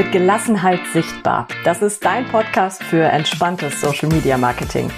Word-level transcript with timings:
Mit 0.00 0.12
Gelassenheit 0.12 0.80
sichtbar. 0.94 1.46
Das 1.62 1.82
ist 1.82 2.02
dein 2.02 2.26
Podcast 2.26 2.82
für 2.82 3.02
entspanntes 3.02 3.82
Social 3.82 4.08
Media 4.08 4.38
Marketing. 4.38 4.90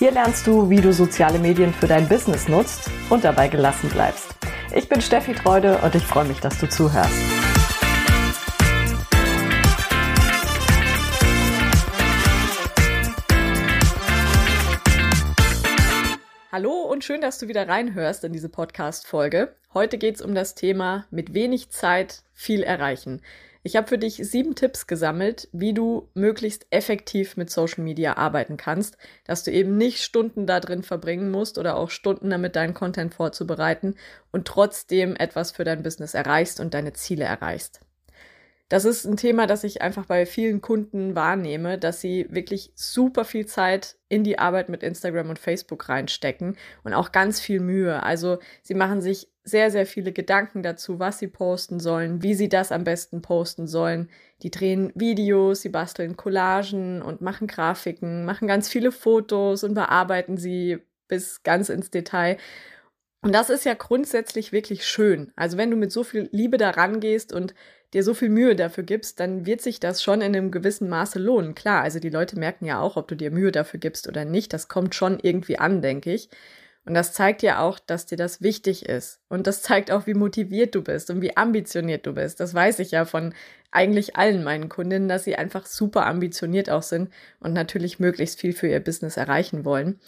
Hier 0.00 0.10
lernst 0.10 0.48
du, 0.48 0.68
wie 0.68 0.80
du 0.80 0.92
soziale 0.92 1.38
Medien 1.38 1.72
für 1.72 1.86
dein 1.86 2.08
Business 2.08 2.48
nutzt 2.48 2.90
und 3.08 3.22
dabei 3.22 3.46
gelassen 3.46 3.88
bleibst. 3.88 4.34
Ich 4.74 4.88
bin 4.88 5.00
Steffi 5.00 5.32
Treude 5.34 5.78
und 5.78 5.94
ich 5.94 6.02
freue 6.02 6.24
mich, 6.24 6.40
dass 6.40 6.58
du 6.58 6.68
zuhörst. 6.68 7.14
Hallo 16.50 16.72
und 16.90 17.04
schön, 17.04 17.20
dass 17.20 17.38
du 17.38 17.46
wieder 17.46 17.68
reinhörst 17.68 18.24
in 18.24 18.32
diese 18.32 18.48
Podcast-Folge. 18.48 19.54
Heute 19.72 19.98
geht 19.98 20.16
es 20.16 20.20
um 20.20 20.34
das 20.34 20.56
Thema 20.56 21.06
mit 21.12 21.32
wenig 21.32 21.70
Zeit 21.70 22.24
viel 22.34 22.64
erreichen. 22.64 23.22
Ich 23.68 23.76
habe 23.76 23.86
für 23.86 23.98
dich 23.98 24.14
sieben 24.16 24.54
Tipps 24.54 24.86
gesammelt, 24.86 25.46
wie 25.52 25.74
du 25.74 26.08
möglichst 26.14 26.66
effektiv 26.70 27.36
mit 27.36 27.50
Social 27.50 27.84
Media 27.84 28.16
arbeiten 28.16 28.56
kannst, 28.56 28.96
dass 29.26 29.44
du 29.44 29.50
eben 29.50 29.76
nicht 29.76 30.02
Stunden 30.02 30.46
da 30.46 30.58
drin 30.58 30.82
verbringen 30.82 31.30
musst 31.30 31.58
oder 31.58 31.76
auch 31.76 31.90
Stunden 31.90 32.30
damit 32.30 32.56
deinen 32.56 32.72
Content 32.72 33.12
vorzubereiten 33.12 33.94
und 34.32 34.46
trotzdem 34.46 35.16
etwas 35.16 35.50
für 35.50 35.64
dein 35.64 35.82
Business 35.82 36.14
erreichst 36.14 36.60
und 36.60 36.72
deine 36.72 36.94
Ziele 36.94 37.26
erreichst. 37.26 37.82
Das 38.70 38.86
ist 38.86 39.04
ein 39.04 39.18
Thema, 39.18 39.46
das 39.46 39.64
ich 39.64 39.82
einfach 39.82 40.06
bei 40.06 40.24
vielen 40.24 40.62
Kunden 40.62 41.14
wahrnehme, 41.14 41.76
dass 41.76 42.00
sie 42.00 42.26
wirklich 42.30 42.72
super 42.74 43.26
viel 43.26 43.44
Zeit 43.44 43.96
in 44.08 44.24
die 44.24 44.38
Arbeit 44.38 44.70
mit 44.70 44.82
Instagram 44.82 45.28
und 45.28 45.38
Facebook 45.38 45.90
reinstecken 45.90 46.56
und 46.84 46.94
auch 46.94 47.12
ganz 47.12 47.38
viel 47.38 47.60
Mühe. 47.60 48.02
Also 48.02 48.38
sie 48.62 48.74
machen 48.74 49.02
sich 49.02 49.28
sehr, 49.48 49.70
sehr 49.70 49.86
viele 49.86 50.12
Gedanken 50.12 50.62
dazu, 50.62 50.98
was 50.98 51.18
sie 51.18 51.28
posten 51.28 51.80
sollen, 51.80 52.22
wie 52.22 52.34
sie 52.34 52.48
das 52.48 52.72
am 52.72 52.84
besten 52.84 53.22
posten 53.22 53.66
sollen. 53.66 54.08
Die 54.42 54.50
drehen 54.50 54.92
Videos, 54.94 55.62
sie 55.62 55.68
basteln 55.70 56.16
Collagen 56.16 57.02
und 57.02 57.20
machen 57.20 57.46
Grafiken, 57.48 58.24
machen 58.24 58.46
ganz 58.48 58.68
viele 58.68 58.92
Fotos 58.92 59.64
und 59.64 59.74
bearbeiten 59.74 60.36
sie 60.36 60.78
bis 61.08 61.42
ganz 61.42 61.68
ins 61.70 61.90
Detail. 61.90 62.36
Und 63.22 63.34
das 63.34 63.50
ist 63.50 63.64
ja 63.64 63.74
grundsätzlich 63.74 64.52
wirklich 64.52 64.86
schön. 64.86 65.32
Also 65.34 65.56
wenn 65.56 65.70
du 65.70 65.76
mit 65.76 65.90
so 65.90 66.04
viel 66.04 66.28
Liebe 66.32 66.56
daran 66.56 67.00
gehst 67.00 67.32
und 67.32 67.54
dir 67.94 68.04
so 68.04 68.14
viel 68.14 68.28
Mühe 68.28 68.54
dafür 68.54 68.84
gibst, 68.84 69.18
dann 69.18 69.46
wird 69.46 69.60
sich 69.60 69.80
das 69.80 70.02
schon 70.02 70.20
in 70.20 70.36
einem 70.36 70.50
gewissen 70.50 70.88
Maße 70.88 71.18
lohnen. 71.18 71.54
Klar, 71.54 71.82
also 71.82 71.98
die 71.98 72.10
Leute 72.10 72.38
merken 72.38 72.66
ja 72.66 72.80
auch, 72.80 72.96
ob 72.96 73.08
du 73.08 73.16
dir 73.16 73.30
Mühe 73.30 73.50
dafür 73.50 73.80
gibst 73.80 74.08
oder 74.08 74.24
nicht. 74.24 74.52
Das 74.52 74.68
kommt 74.68 74.94
schon 74.94 75.18
irgendwie 75.20 75.58
an, 75.58 75.82
denke 75.82 76.12
ich. 76.12 76.28
Und 76.88 76.94
das 76.94 77.12
zeigt 77.12 77.42
ja 77.42 77.60
auch, 77.60 77.78
dass 77.78 78.06
dir 78.06 78.16
das 78.16 78.40
wichtig 78.40 78.86
ist. 78.86 79.20
Und 79.28 79.46
das 79.46 79.60
zeigt 79.60 79.90
auch, 79.90 80.06
wie 80.06 80.14
motiviert 80.14 80.74
du 80.74 80.82
bist 80.82 81.10
und 81.10 81.20
wie 81.20 81.36
ambitioniert 81.36 82.06
du 82.06 82.14
bist. 82.14 82.40
Das 82.40 82.54
weiß 82.54 82.78
ich 82.78 82.92
ja 82.92 83.04
von 83.04 83.34
eigentlich 83.70 84.16
allen 84.16 84.42
meinen 84.42 84.70
Kundinnen, 84.70 85.06
dass 85.06 85.24
sie 85.24 85.36
einfach 85.36 85.66
super 85.66 86.06
ambitioniert 86.06 86.70
auch 86.70 86.82
sind 86.82 87.10
und 87.40 87.52
natürlich 87.52 88.00
möglichst 88.00 88.40
viel 88.40 88.54
für 88.54 88.68
ihr 88.68 88.80
Business 88.80 89.18
erreichen 89.18 89.66
wollen. 89.66 90.00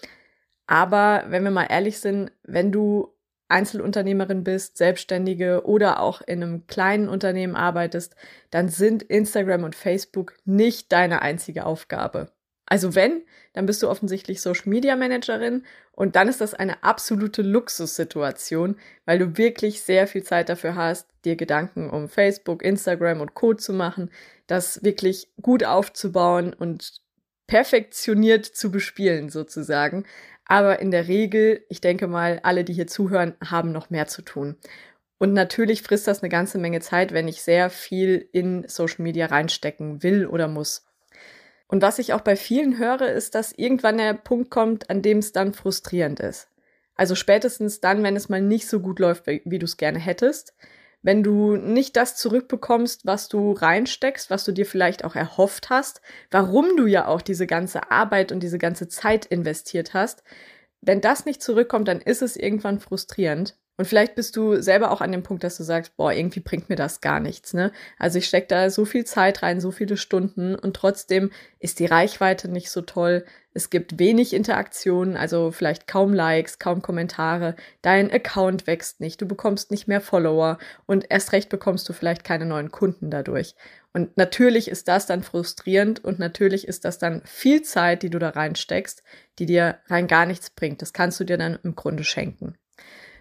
Aber 0.67 1.25
wenn 1.29 1.45
wir 1.45 1.51
mal 1.51 1.67
ehrlich 1.69 2.01
sind, 2.01 2.33
wenn 2.45 2.73
du 2.73 3.13
Einzelunternehmerin 3.49 4.43
bist, 4.43 4.79
Selbstständige 4.79 5.67
oder 5.67 6.01
auch 6.01 6.23
in 6.23 6.43
einem 6.43 6.67
kleinen 6.67 7.11
Unternehmen 7.11 7.57
arbeitest, 7.57 8.17
dann 8.51 8.71
sind 8.71 9.03
Instagram 9.03 9.65
und 9.65 9.77
Facebook 9.77 10.35
nicht 10.47 10.93
deine 10.93 11.21
einzige 11.21 11.67
Aufgabe. 11.67 12.33
Also 12.71 12.95
wenn, 12.95 13.23
dann 13.53 13.67
bist 13.67 13.83
du 13.83 13.91
offensichtlich 13.91 14.41
Social 14.41 14.69
Media 14.71 14.95
Managerin 14.95 15.65
und 15.91 16.15
dann 16.15 16.29
ist 16.29 16.41
das 16.41 16.55
eine 16.55 16.85
absolute 16.85 17.43
Luxussituation, 17.43 18.77
weil 19.07 19.19
du 19.19 19.37
wirklich 19.37 19.83
sehr 19.83 20.07
viel 20.07 20.23
Zeit 20.23 20.49
dafür 20.49 20.77
hast, 20.77 21.09
dir 21.25 21.35
Gedanken 21.35 21.91
um 21.91 22.09
Facebook, 22.09 22.63
Instagram 22.63 23.21
und 23.21 23.35
Co 23.35 23.55
zu 23.55 23.73
machen, 23.73 24.09
das 24.47 24.85
wirklich 24.85 25.33
gut 25.43 25.65
aufzubauen 25.65 26.55
und 26.55 27.01
perfektioniert 27.49 28.47
zu 28.47 28.71
bespielen 28.71 29.31
sozusagen. 29.31 30.05
Aber 30.45 30.79
in 30.79 30.93
der 30.93 31.09
Regel, 31.09 31.65
ich 31.71 31.81
denke 31.81 32.07
mal, 32.07 32.39
alle, 32.45 32.63
die 32.63 32.73
hier 32.73 32.87
zuhören, 32.87 33.35
haben 33.45 33.73
noch 33.73 33.91
mehr 33.91 34.07
zu 34.07 34.23
tun. 34.23 34.57
Und 35.19 35.33
natürlich 35.33 35.83
frisst 35.83 36.07
das 36.07 36.23
eine 36.23 36.29
ganze 36.29 36.59
Menge 36.59 36.81
Zeit, 36.81 37.13
wenn 37.13 37.27
ich 37.27 37.43
sehr 37.43 37.69
viel 37.69 38.29
in 38.31 38.65
Social 38.69 39.03
Media 39.03 39.27
reinstecken 39.27 40.05
will 40.05 40.27
oder 40.27 40.47
muss. 40.47 40.87
Und 41.71 41.83
was 41.83 42.01
ich 42.01 42.13
auch 42.13 42.23
bei 42.23 42.35
vielen 42.35 42.79
höre, 42.79 43.13
ist, 43.13 43.37
dass 43.37 43.53
irgendwann 43.53 43.99
der 43.99 44.15
Punkt 44.15 44.51
kommt, 44.51 44.91
an 44.91 45.03
dem 45.03 45.19
es 45.19 45.31
dann 45.31 45.55
frustrierend 45.55 46.19
ist. 46.19 46.49
Also 46.97 47.15
spätestens 47.15 47.81
dann, 47.81 48.03
wenn 48.03 48.17
es 48.17 48.29
mal 48.29 48.43
nicht 48.43 48.67
so 48.67 48.81
gut 48.81 48.99
läuft, 48.99 49.29
wie 49.29 49.59
du 49.61 49.67
es 49.67 49.77
gerne 49.77 50.01
hättest, 50.01 50.53
wenn 51.03 51.23
du 51.23 51.55
nicht 51.55 51.95
das 51.95 52.17
zurückbekommst, 52.17 53.07
was 53.07 53.29
du 53.29 53.53
reinsteckst, 53.53 54.31
was 54.31 54.43
du 54.43 54.51
dir 54.51 54.67
vielleicht 54.67 55.05
auch 55.05 55.15
erhofft 55.15 55.71
hast, 55.71 56.03
warum 56.33 56.77
du 56.77 56.87
ja 56.87 57.07
auch 57.07 57.23
diese 57.23 57.47
ganze 57.47 57.93
Arbeit 57.93 58.33
und 58.33 58.43
diese 58.43 58.59
ganze 58.59 58.89
Zeit 58.89 59.27
investiert 59.27 59.95
hast, 59.95 60.25
wenn 60.81 61.01
das 61.01 61.25
nicht 61.25 61.41
zurückkommt, 61.41 61.87
dann 61.87 62.01
ist 62.01 62.21
es 62.21 62.37
irgendwann 62.37 62.81
frustrierend. 62.81 63.57
Und 63.81 63.87
vielleicht 63.87 64.15
bist 64.15 64.37
du 64.37 64.61
selber 64.61 64.91
auch 64.91 65.01
an 65.01 65.11
dem 65.11 65.23
Punkt, 65.23 65.43
dass 65.43 65.57
du 65.57 65.63
sagst, 65.63 65.97
boah, 65.97 66.13
irgendwie 66.13 66.41
bringt 66.41 66.69
mir 66.69 66.77
das 66.77 67.01
gar 67.01 67.19
nichts, 67.19 67.55
ne? 67.55 67.73
Also 67.99 68.19
ich 68.19 68.27
stecke 68.27 68.49
da 68.49 68.69
so 68.69 68.85
viel 68.85 69.07
Zeit 69.07 69.43
rein, 69.43 69.59
so 69.59 69.71
viele 69.71 69.97
Stunden 69.97 70.55
und 70.55 70.77
trotzdem 70.77 71.31
ist 71.61 71.79
die 71.79 71.87
Reichweite 71.87 72.49
nicht 72.49 72.71
so 72.71 72.83
toll. 72.83 73.25
Es 73.55 73.71
gibt 73.71 73.99
wenig 73.99 74.35
Interaktionen, 74.35 75.17
also 75.17 75.51
vielleicht 75.51 75.87
kaum 75.87 76.13
Likes, 76.13 76.59
kaum 76.59 76.83
Kommentare. 76.83 77.57
Dein 77.81 78.13
Account 78.13 78.67
wächst 78.67 79.01
nicht, 79.01 79.23
du 79.23 79.27
bekommst 79.27 79.71
nicht 79.71 79.89
mehr 79.89 80.03
Follower 80.03 80.59
und 80.85 81.07
erst 81.09 81.33
recht 81.33 81.49
bekommst 81.49 81.89
du 81.89 81.95
vielleicht 81.95 82.23
keine 82.23 82.45
neuen 82.45 82.71
Kunden 82.71 83.11
dadurch. 83.11 83.55
Und 83.95 84.15
natürlich 84.19 84.69
ist 84.69 84.89
das 84.89 85.07
dann 85.07 85.23
frustrierend 85.23 86.05
und 86.05 86.19
natürlich 86.19 86.69
ist 86.69 86.85
das 86.85 86.99
dann 86.99 87.23
viel 87.25 87.63
Zeit, 87.63 88.03
die 88.03 88.11
du 88.11 88.19
da 88.19 88.29
reinsteckst, 88.29 89.03
die 89.39 89.47
dir 89.47 89.79
rein 89.87 90.07
gar 90.07 90.27
nichts 90.27 90.51
bringt. 90.51 90.83
Das 90.83 90.93
kannst 90.93 91.19
du 91.19 91.25
dir 91.25 91.39
dann 91.39 91.59
im 91.63 91.77
Grunde 91.77 92.05
schenken. 92.05 92.59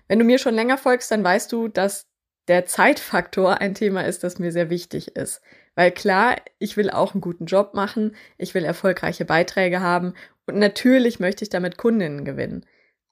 Wenn 0.09 0.19
du 0.19 0.25
mir 0.25 0.39
schon 0.39 0.55
länger 0.55 0.77
folgst, 0.77 1.09
dann 1.11 1.23
weißt 1.23 1.51
du, 1.51 1.69
dass 1.69 2.07
der 2.49 2.65
Zeitfaktor 2.65 3.61
ein 3.61 3.75
Thema 3.75 4.05
ist, 4.05 4.23
das 4.23 4.39
mir 4.39 4.51
sehr 4.51 4.69
wichtig 4.69 5.15
ist. 5.15 5.41
Weil 5.75 5.91
klar, 5.91 6.35
ich 6.57 6.75
will 6.75 6.89
auch 6.89 7.13
einen 7.13 7.21
guten 7.21 7.45
Job 7.45 7.73
machen, 7.75 8.15
ich 8.37 8.53
will 8.55 8.65
erfolgreiche 8.65 9.23
Beiträge 9.23 9.79
haben 9.81 10.15
und 10.47 10.57
natürlich 10.57 11.19
möchte 11.19 11.43
ich 11.43 11.49
damit 11.49 11.77
Kundinnen 11.77 12.25
gewinnen. 12.25 12.65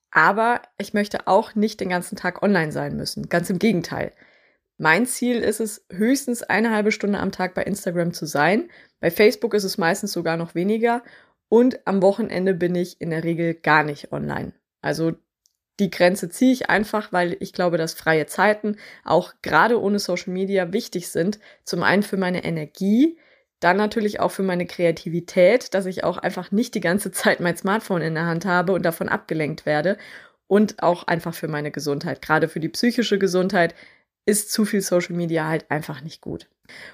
Aber 0.10 0.62
ich 0.80 0.94
möchte 0.94 1.28
auch 1.28 1.54
nicht 1.54 1.80
den 1.80 1.90
ganzen 1.90 2.16
Tag 2.16 2.42
online 2.42 2.72
sein 2.72 2.98
müssen. 2.98 3.30
Ganz 3.30 3.50
im 3.52 3.60
Gegenteil. 3.60 4.12
Mein 4.80 5.06
Ziel 5.06 5.38
ist 5.38 5.60
es, 5.60 5.86
höchstens 5.92 6.42
eine 6.44 6.72
halbe 6.72 6.92
Stunde 6.92 7.20
am 7.20 7.32
Tag 7.32 7.54
bei 7.54 7.64
Instagram 7.64 8.14
zu 8.14 8.26
sein. 8.26 8.70
Bei 9.00 9.12
Facebook 9.12 9.54
ist 9.54 9.64
es 9.64 9.78
meistens 9.78 10.14
sogar 10.14 10.38
noch 10.38 10.56
weniger. 10.56 11.04
Und 11.50 11.86
am 11.86 12.02
Wochenende 12.02 12.54
bin 12.54 12.74
ich 12.76 13.00
in 13.02 13.12
der 13.12 13.24
Regel 13.24 13.54
gar 13.54 13.84
nicht 13.84 14.12
online. 14.12 14.54
Also 14.82 15.14
die 15.80 15.92
Grenze 15.92 16.30
ziehe 16.30 16.52
ich 16.52 16.70
einfach, 16.70 17.12
weil 17.14 17.38
ich 17.40 17.54
glaube, 17.54 17.78
dass 17.78 17.94
freie 17.94 18.26
Zeiten 18.26 18.78
auch 19.04 19.34
gerade 19.42 19.80
ohne 19.80 20.00
Social 20.00 20.34
Media 20.34 20.74
wichtig 20.74 21.10
sind. 21.10 21.40
Zum 21.64 21.84
einen 21.84 22.04
für 22.04 22.18
meine 22.18 22.44
Energie, 22.44 23.18
dann 23.60 23.78
natürlich 23.78 24.20
auch 24.20 24.32
für 24.32 24.44
meine 24.44 24.66
Kreativität, 24.66 25.74
dass 25.74 25.86
ich 25.86 26.04
auch 26.04 26.18
einfach 26.18 26.52
nicht 26.52 26.76
die 26.76 26.82
ganze 26.82 27.12
Zeit 27.12 27.40
mein 27.40 27.58
Smartphone 27.58 28.02
in 28.02 28.16
der 28.16 28.26
Hand 28.26 28.46
habe 28.46 28.74
und 28.74 28.84
davon 28.84 29.10
abgelenkt 29.10 29.66
werde. 29.66 29.98
Und 30.50 30.82
auch 30.82 31.04
einfach 31.04 31.34
für 31.34 31.50
meine 31.50 31.72
Gesundheit. 31.72 32.22
Gerade 32.22 32.48
für 32.48 32.62
die 32.62 32.70
psychische 32.70 33.20
Gesundheit 33.20 33.76
ist 34.26 34.52
zu 34.52 34.64
viel 34.64 34.82
Social 34.82 35.16
Media 35.16 35.48
halt 35.48 35.70
einfach 35.70 36.02
nicht 36.02 36.22
gut. 36.22 36.48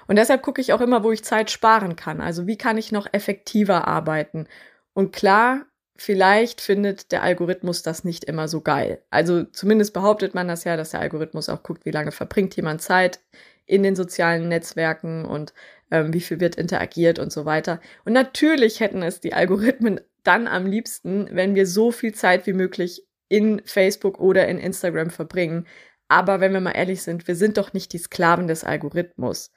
Und 0.08 0.16
deshalb 0.16 0.42
gucke 0.42 0.60
ich 0.60 0.72
auch 0.72 0.80
immer, 0.80 1.04
wo 1.04 1.12
ich 1.12 1.24
Zeit 1.24 1.50
sparen 1.50 1.94
kann. 1.94 2.20
Also 2.20 2.46
wie 2.46 2.58
kann 2.58 2.78
ich 2.78 2.92
noch 2.92 3.06
effektiver 3.12 3.86
arbeiten? 3.86 4.48
Und 4.92 5.12
klar, 5.12 5.66
vielleicht 5.96 6.60
findet 6.60 7.12
der 7.12 7.22
Algorithmus 7.22 7.82
das 7.82 8.04
nicht 8.04 8.24
immer 8.24 8.48
so 8.48 8.60
geil. 8.60 9.02
Also 9.10 9.44
zumindest 9.44 9.92
behauptet 9.92 10.34
man 10.34 10.48
das 10.48 10.64
ja, 10.64 10.76
dass 10.76 10.90
der 10.90 11.00
Algorithmus 11.00 11.48
auch 11.48 11.62
guckt, 11.62 11.84
wie 11.84 11.90
lange 11.90 12.12
verbringt 12.12 12.56
jemand 12.56 12.82
Zeit 12.82 13.20
in 13.66 13.82
den 13.82 13.96
sozialen 13.96 14.48
Netzwerken 14.48 15.24
und 15.24 15.54
ähm, 15.90 16.12
wie 16.12 16.20
viel 16.20 16.40
wird 16.40 16.56
interagiert 16.56 17.18
und 17.18 17.32
so 17.32 17.44
weiter. 17.44 17.80
Und 18.04 18.12
natürlich 18.12 18.80
hätten 18.80 19.02
es 19.02 19.20
die 19.20 19.34
Algorithmen 19.34 20.00
dann 20.22 20.48
am 20.48 20.66
liebsten, 20.66 21.28
wenn 21.30 21.54
wir 21.54 21.66
so 21.66 21.92
viel 21.92 22.14
Zeit 22.14 22.46
wie 22.46 22.52
möglich 22.52 23.06
in 23.28 23.62
Facebook 23.64 24.18
oder 24.18 24.48
in 24.48 24.58
Instagram 24.58 25.10
verbringen. 25.10 25.66
Aber 26.08 26.40
wenn 26.40 26.52
wir 26.52 26.60
mal 26.60 26.72
ehrlich 26.72 27.02
sind, 27.02 27.26
wir 27.26 27.36
sind 27.36 27.56
doch 27.56 27.72
nicht 27.72 27.92
die 27.92 27.98
Sklaven 27.98 28.46
des 28.48 28.64
Algorithmus. 28.64 29.52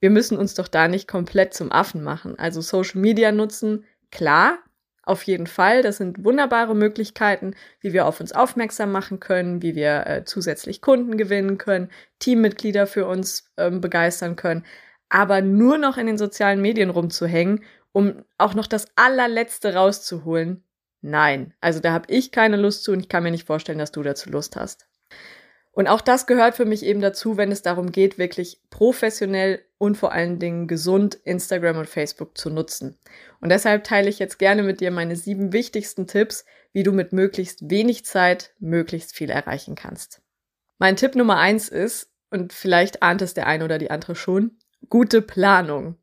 Wir 0.00 0.10
müssen 0.10 0.38
uns 0.38 0.54
doch 0.54 0.68
da 0.68 0.88
nicht 0.88 1.06
komplett 1.06 1.54
zum 1.54 1.70
Affen 1.70 2.02
machen. 2.02 2.38
Also 2.38 2.60
Social 2.60 3.00
Media 3.00 3.30
nutzen, 3.32 3.84
klar, 4.10 4.58
auf 5.04 5.24
jeden 5.24 5.46
Fall, 5.46 5.82
das 5.82 5.96
sind 5.96 6.24
wunderbare 6.24 6.74
Möglichkeiten, 6.74 7.54
wie 7.80 7.92
wir 7.92 8.06
auf 8.06 8.20
uns 8.20 8.32
aufmerksam 8.32 8.92
machen 8.92 9.18
können, 9.20 9.60
wie 9.62 9.74
wir 9.74 10.06
äh, 10.06 10.24
zusätzlich 10.24 10.80
Kunden 10.80 11.16
gewinnen 11.16 11.58
können, 11.58 11.90
Teammitglieder 12.20 12.86
für 12.86 13.06
uns 13.06 13.50
ähm, 13.56 13.80
begeistern 13.80 14.36
können. 14.36 14.64
Aber 15.08 15.42
nur 15.42 15.76
noch 15.78 15.98
in 15.98 16.06
den 16.06 16.18
sozialen 16.18 16.62
Medien 16.62 16.90
rumzuhängen, 16.90 17.64
um 17.92 18.24
auch 18.38 18.54
noch 18.54 18.66
das 18.66 18.86
allerletzte 18.96 19.74
rauszuholen, 19.74 20.64
nein. 21.00 21.52
Also 21.60 21.80
da 21.80 21.92
habe 21.92 22.12
ich 22.12 22.30
keine 22.30 22.56
Lust 22.56 22.84
zu 22.84 22.92
und 22.92 23.00
ich 23.00 23.08
kann 23.08 23.24
mir 23.24 23.30
nicht 23.32 23.46
vorstellen, 23.46 23.78
dass 23.78 23.92
du 23.92 24.02
dazu 24.02 24.30
Lust 24.30 24.56
hast. 24.56 24.86
Und 25.72 25.88
auch 25.88 26.02
das 26.02 26.26
gehört 26.26 26.54
für 26.54 26.66
mich 26.66 26.84
eben 26.84 27.00
dazu, 27.00 27.38
wenn 27.38 27.50
es 27.50 27.62
darum 27.62 27.92
geht, 27.92 28.18
wirklich 28.18 28.60
professionell 28.68 29.64
und 29.78 29.96
vor 29.96 30.12
allen 30.12 30.38
Dingen 30.38 30.68
gesund 30.68 31.14
Instagram 31.24 31.78
und 31.78 31.88
Facebook 31.88 32.36
zu 32.36 32.50
nutzen. 32.50 32.98
Und 33.40 33.48
deshalb 33.48 33.84
teile 33.84 34.10
ich 34.10 34.18
jetzt 34.18 34.38
gerne 34.38 34.62
mit 34.62 34.80
dir 34.80 34.90
meine 34.90 35.16
sieben 35.16 35.52
wichtigsten 35.54 36.06
Tipps, 36.06 36.44
wie 36.72 36.82
du 36.82 36.92
mit 36.92 37.12
möglichst 37.12 37.70
wenig 37.70 38.04
Zeit 38.04 38.52
möglichst 38.60 39.14
viel 39.14 39.30
erreichen 39.30 39.74
kannst. 39.74 40.20
Mein 40.78 40.96
Tipp 40.96 41.14
Nummer 41.14 41.38
eins 41.38 41.68
ist, 41.68 42.10
und 42.30 42.52
vielleicht 42.52 43.02
ahnt 43.02 43.22
es 43.22 43.34
der 43.34 43.46
eine 43.46 43.64
oder 43.64 43.78
die 43.78 43.90
andere 43.90 44.14
schon, 44.14 44.58
gute 44.88 45.22
Planung. 45.22 45.96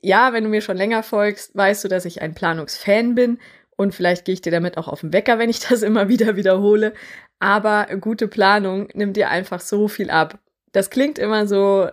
Ja, 0.00 0.32
wenn 0.32 0.44
du 0.44 0.50
mir 0.50 0.60
schon 0.60 0.76
länger 0.76 1.02
folgst, 1.02 1.56
weißt 1.56 1.84
du, 1.84 1.88
dass 1.88 2.04
ich 2.04 2.22
ein 2.22 2.34
Planungsfan 2.34 3.14
bin 3.14 3.38
und 3.78 3.94
vielleicht 3.94 4.24
gehe 4.24 4.32
ich 4.32 4.42
dir 4.42 4.50
damit 4.50 4.76
auch 4.76 4.88
auf 4.88 5.00
den 5.00 5.12
Wecker, 5.12 5.38
wenn 5.38 5.48
ich 5.48 5.60
das 5.68 5.82
immer 5.82 6.08
wieder 6.08 6.36
wiederhole. 6.36 6.92
Aber 7.38 7.86
gute 8.00 8.28
Planung 8.28 8.88
nimmt 8.92 9.16
dir 9.16 9.30
einfach 9.30 9.60
so 9.60 9.88
viel 9.88 10.10
ab. 10.10 10.38
Das 10.72 10.90
klingt 10.90 11.18
immer 11.18 11.46
so, 11.46 11.88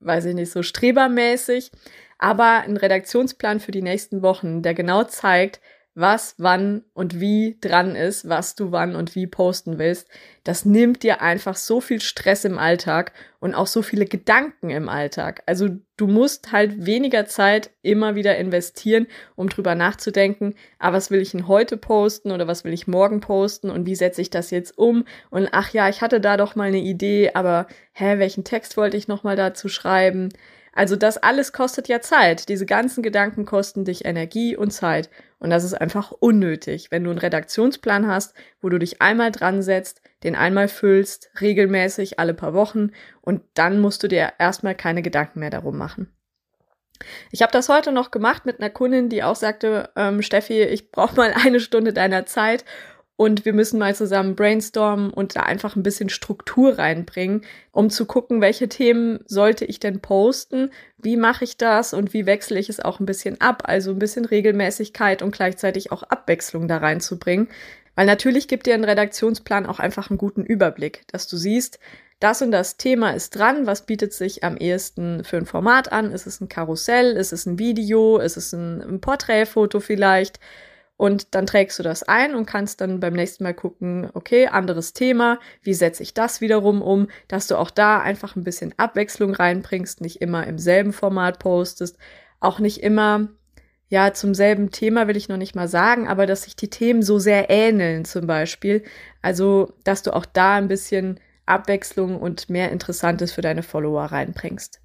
weiß 0.00 0.26
ich 0.26 0.34
nicht, 0.34 0.52
so 0.52 0.62
strebermäßig, 0.62 1.72
aber 2.18 2.60
ein 2.60 2.76
Redaktionsplan 2.76 3.58
für 3.58 3.72
die 3.72 3.82
nächsten 3.82 4.22
Wochen, 4.22 4.62
der 4.62 4.74
genau 4.74 5.04
zeigt, 5.04 5.60
was 5.94 6.34
wann 6.38 6.84
und 6.94 7.20
wie 7.20 7.58
dran 7.60 7.96
ist, 7.96 8.28
was 8.28 8.54
du 8.54 8.72
wann 8.72 8.96
und 8.96 9.14
wie 9.14 9.26
posten 9.26 9.78
willst, 9.78 10.08
das 10.42 10.64
nimmt 10.64 11.02
dir 11.02 11.20
einfach 11.20 11.54
so 11.54 11.82
viel 11.82 12.00
Stress 12.00 12.44
im 12.44 12.58
Alltag 12.58 13.12
und 13.40 13.54
auch 13.54 13.66
so 13.66 13.82
viele 13.82 14.06
Gedanken 14.06 14.70
im 14.70 14.88
Alltag. 14.88 15.42
Also 15.46 15.68
du 15.98 16.06
musst 16.06 16.50
halt 16.50 16.86
weniger 16.86 17.26
Zeit 17.26 17.70
immer 17.82 18.14
wieder 18.14 18.38
investieren, 18.38 19.06
um 19.36 19.50
drüber 19.50 19.74
nachzudenken, 19.74 20.54
ah, 20.78 20.92
was 20.94 21.10
will 21.10 21.20
ich 21.20 21.32
denn 21.32 21.46
heute 21.46 21.76
posten 21.76 22.30
oder 22.30 22.46
was 22.46 22.64
will 22.64 22.72
ich 22.72 22.86
morgen 22.86 23.20
posten 23.20 23.68
und 23.68 23.84
wie 23.84 23.94
setze 23.94 24.22
ich 24.22 24.30
das 24.30 24.50
jetzt 24.50 24.78
um 24.78 25.04
und 25.30 25.50
ach 25.52 25.74
ja, 25.74 25.90
ich 25.90 26.00
hatte 26.00 26.20
da 26.20 26.38
doch 26.38 26.54
mal 26.56 26.68
eine 26.68 26.80
Idee, 26.80 27.32
aber 27.34 27.66
hä, 27.92 28.18
welchen 28.18 28.44
Text 28.44 28.78
wollte 28.78 28.96
ich 28.96 29.08
noch 29.08 29.24
mal 29.24 29.36
dazu 29.36 29.68
schreiben? 29.68 30.30
Also 30.72 30.96
das 30.96 31.18
alles 31.18 31.52
kostet 31.52 31.88
ja 31.88 32.00
Zeit. 32.00 32.48
Diese 32.48 32.64
ganzen 32.66 33.02
Gedanken 33.02 33.44
kosten 33.44 33.84
dich 33.84 34.04
Energie 34.04 34.56
und 34.56 34.70
Zeit. 34.70 35.10
Und 35.42 35.50
das 35.50 35.64
ist 35.64 35.74
einfach 35.74 36.12
unnötig, 36.12 36.92
wenn 36.92 37.02
du 37.02 37.10
einen 37.10 37.18
Redaktionsplan 37.18 38.06
hast, 38.06 38.32
wo 38.60 38.68
du 38.68 38.78
dich 38.78 39.02
einmal 39.02 39.32
dran 39.32 39.60
setzt, 39.60 40.00
den 40.22 40.36
einmal 40.36 40.68
füllst, 40.68 41.32
regelmäßig 41.40 42.20
alle 42.20 42.32
paar 42.32 42.54
Wochen 42.54 42.92
und 43.22 43.42
dann 43.54 43.80
musst 43.80 44.04
du 44.04 44.06
dir 44.06 44.34
erstmal 44.38 44.76
keine 44.76 45.02
Gedanken 45.02 45.40
mehr 45.40 45.50
darum 45.50 45.76
machen. 45.76 46.14
Ich 47.32 47.42
habe 47.42 47.50
das 47.50 47.68
heute 47.68 47.90
noch 47.90 48.12
gemacht 48.12 48.46
mit 48.46 48.60
einer 48.60 48.70
Kundin, 48.70 49.08
die 49.08 49.24
auch 49.24 49.34
sagte, 49.34 49.90
ähm, 49.96 50.22
Steffi, 50.22 50.62
ich 50.62 50.92
brauche 50.92 51.16
mal 51.16 51.34
eine 51.34 51.58
Stunde 51.58 51.92
deiner 51.92 52.24
Zeit 52.24 52.64
und 53.16 53.44
wir 53.44 53.52
müssen 53.52 53.78
mal 53.78 53.94
zusammen 53.94 54.34
brainstormen 54.34 55.10
und 55.10 55.36
da 55.36 55.42
einfach 55.42 55.76
ein 55.76 55.82
bisschen 55.82 56.08
Struktur 56.08 56.78
reinbringen, 56.78 57.42
um 57.70 57.90
zu 57.90 58.06
gucken, 58.06 58.40
welche 58.40 58.68
Themen 58.68 59.20
sollte 59.26 59.64
ich 59.64 59.78
denn 59.78 60.00
posten, 60.00 60.70
wie 60.98 61.16
mache 61.16 61.44
ich 61.44 61.56
das 61.56 61.94
und 61.94 62.14
wie 62.14 62.26
wechsle 62.26 62.58
ich 62.58 62.68
es 62.68 62.80
auch 62.80 63.00
ein 63.00 63.06
bisschen 63.06 63.40
ab, 63.40 63.64
also 63.66 63.90
ein 63.90 63.98
bisschen 63.98 64.24
Regelmäßigkeit 64.24 65.22
und 65.22 65.32
gleichzeitig 65.32 65.92
auch 65.92 66.02
Abwechslung 66.02 66.68
da 66.68 66.78
reinzubringen. 66.78 67.48
Weil 67.94 68.06
natürlich 68.06 68.48
gibt 68.48 68.66
dir 68.66 68.74
ein 68.74 68.84
Redaktionsplan 68.84 69.66
auch 69.66 69.78
einfach 69.78 70.10
einen 70.10 70.18
guten 70.18 70.44
Überblick, 70.44 71.02
dass 71.08 71.28
du 71.28 71.36
siehst, 71.36 71.78
das 72.22 72.40
und 72.40 72.52
das 72.52 72.76
Thema 72.76 73.10
ist 73.10 73.30
dran, 73.36 73.66
was 73.66 73.84
bietet 73.84 74.12
sich 74.12 74.44
am 74.44 74.56
ehesten 74.56 75.24
für 75.24 75.38
ein 75.38 75.44
Format 75.44 75.90
an? 75.90 76.12
Ist 76.12 76.28
es 76.28 76.40
ein 76.40 76.48
Karussell? 76.48 77.16
Ist 77.16 77.32
es 77.32 77.46
ein 77.46 77.58
Video? 77.58 78.18
Ist 78.18 78.36
es 78.36 78.52
ein, 78.52 78.80
ein 78.80 79.00
Porträtfoto 79.00 79.80
vielleicht? 79.80 80.38
Und 80.96 81.34
dann 81.34 81.46
trägst 81.46 81.78
du 81.78 81.82
das 81.82 82.02
ein 82.04 82.34
und 82.34 82.46
kannst 82.46 82.80
dann 82.80 83.00
beim 83.00 83.14
nächsten 83.14 83.42
Mal 83.44 83.54
gucken, 83.54 84.08
okay, 84.14 84.46
anderes 84.46 84.92
Thema, 84.92 85.40
wie 85.62 85.74
setze 85.74 86.02
ich 86.02 86.14
das 86.14 86.40
wiederum 86.40 86.80
um, 86.80 87.08
dass 87.28 87.48
du 87.48 87.56
auch 87.56 87.70
da 87.70 88.00
einfach 88.00 88.36
ein 88.36 88.44
bisschen 88.44 88.74
Abwechslung 88.76 89.34
reinbringst, 89.34 90.00
nicht 90.00 90.20
immer 90.20 90.46
im 90.46 90.58
selben 90.58 90.92
Format 90.92 91.38
postest, 91.38 91.98
auch 92.38 92.58
nicht 92.58 92.82
immer, 92.82 93.28
ja, 93.88 94.12
zum 94.14 94.34
selben 94.34 94.70
Thema 94.70 95.08
will 95.08 95.16
ich 95.16 95.28
noch 95.28 95.36
nicht 95.36 95.54
mal 95.54 95.68
sagen, 95.68 96.08
aber 96.08 96.26
dass 96.26 96.44
sich 96.44 96.56
die 96.56 96.70
Themen 96.70 97.02
so 97.02 97.18
sehr 97.18 97.50
ähneln 97.50 98.04
zum 98.04 98.26
Beispiel. 98.26 98.84
Also, 99.22 99.74
dass 99.84 100.02
du 100.02 100.14
auch 100.14 100.24
da 100.24 100.54
ein 100.54 100.68
bisschen 100.68 101.20
Abwechslung 101.46 102.20
und 102.20 102.48
mehr 102.48 102.70
Interessantes 102.70 103.32
für 103.32 103.42
deine 103.42 103.62
Follower 103.62 104.04
reinbringst. 104.04 104.80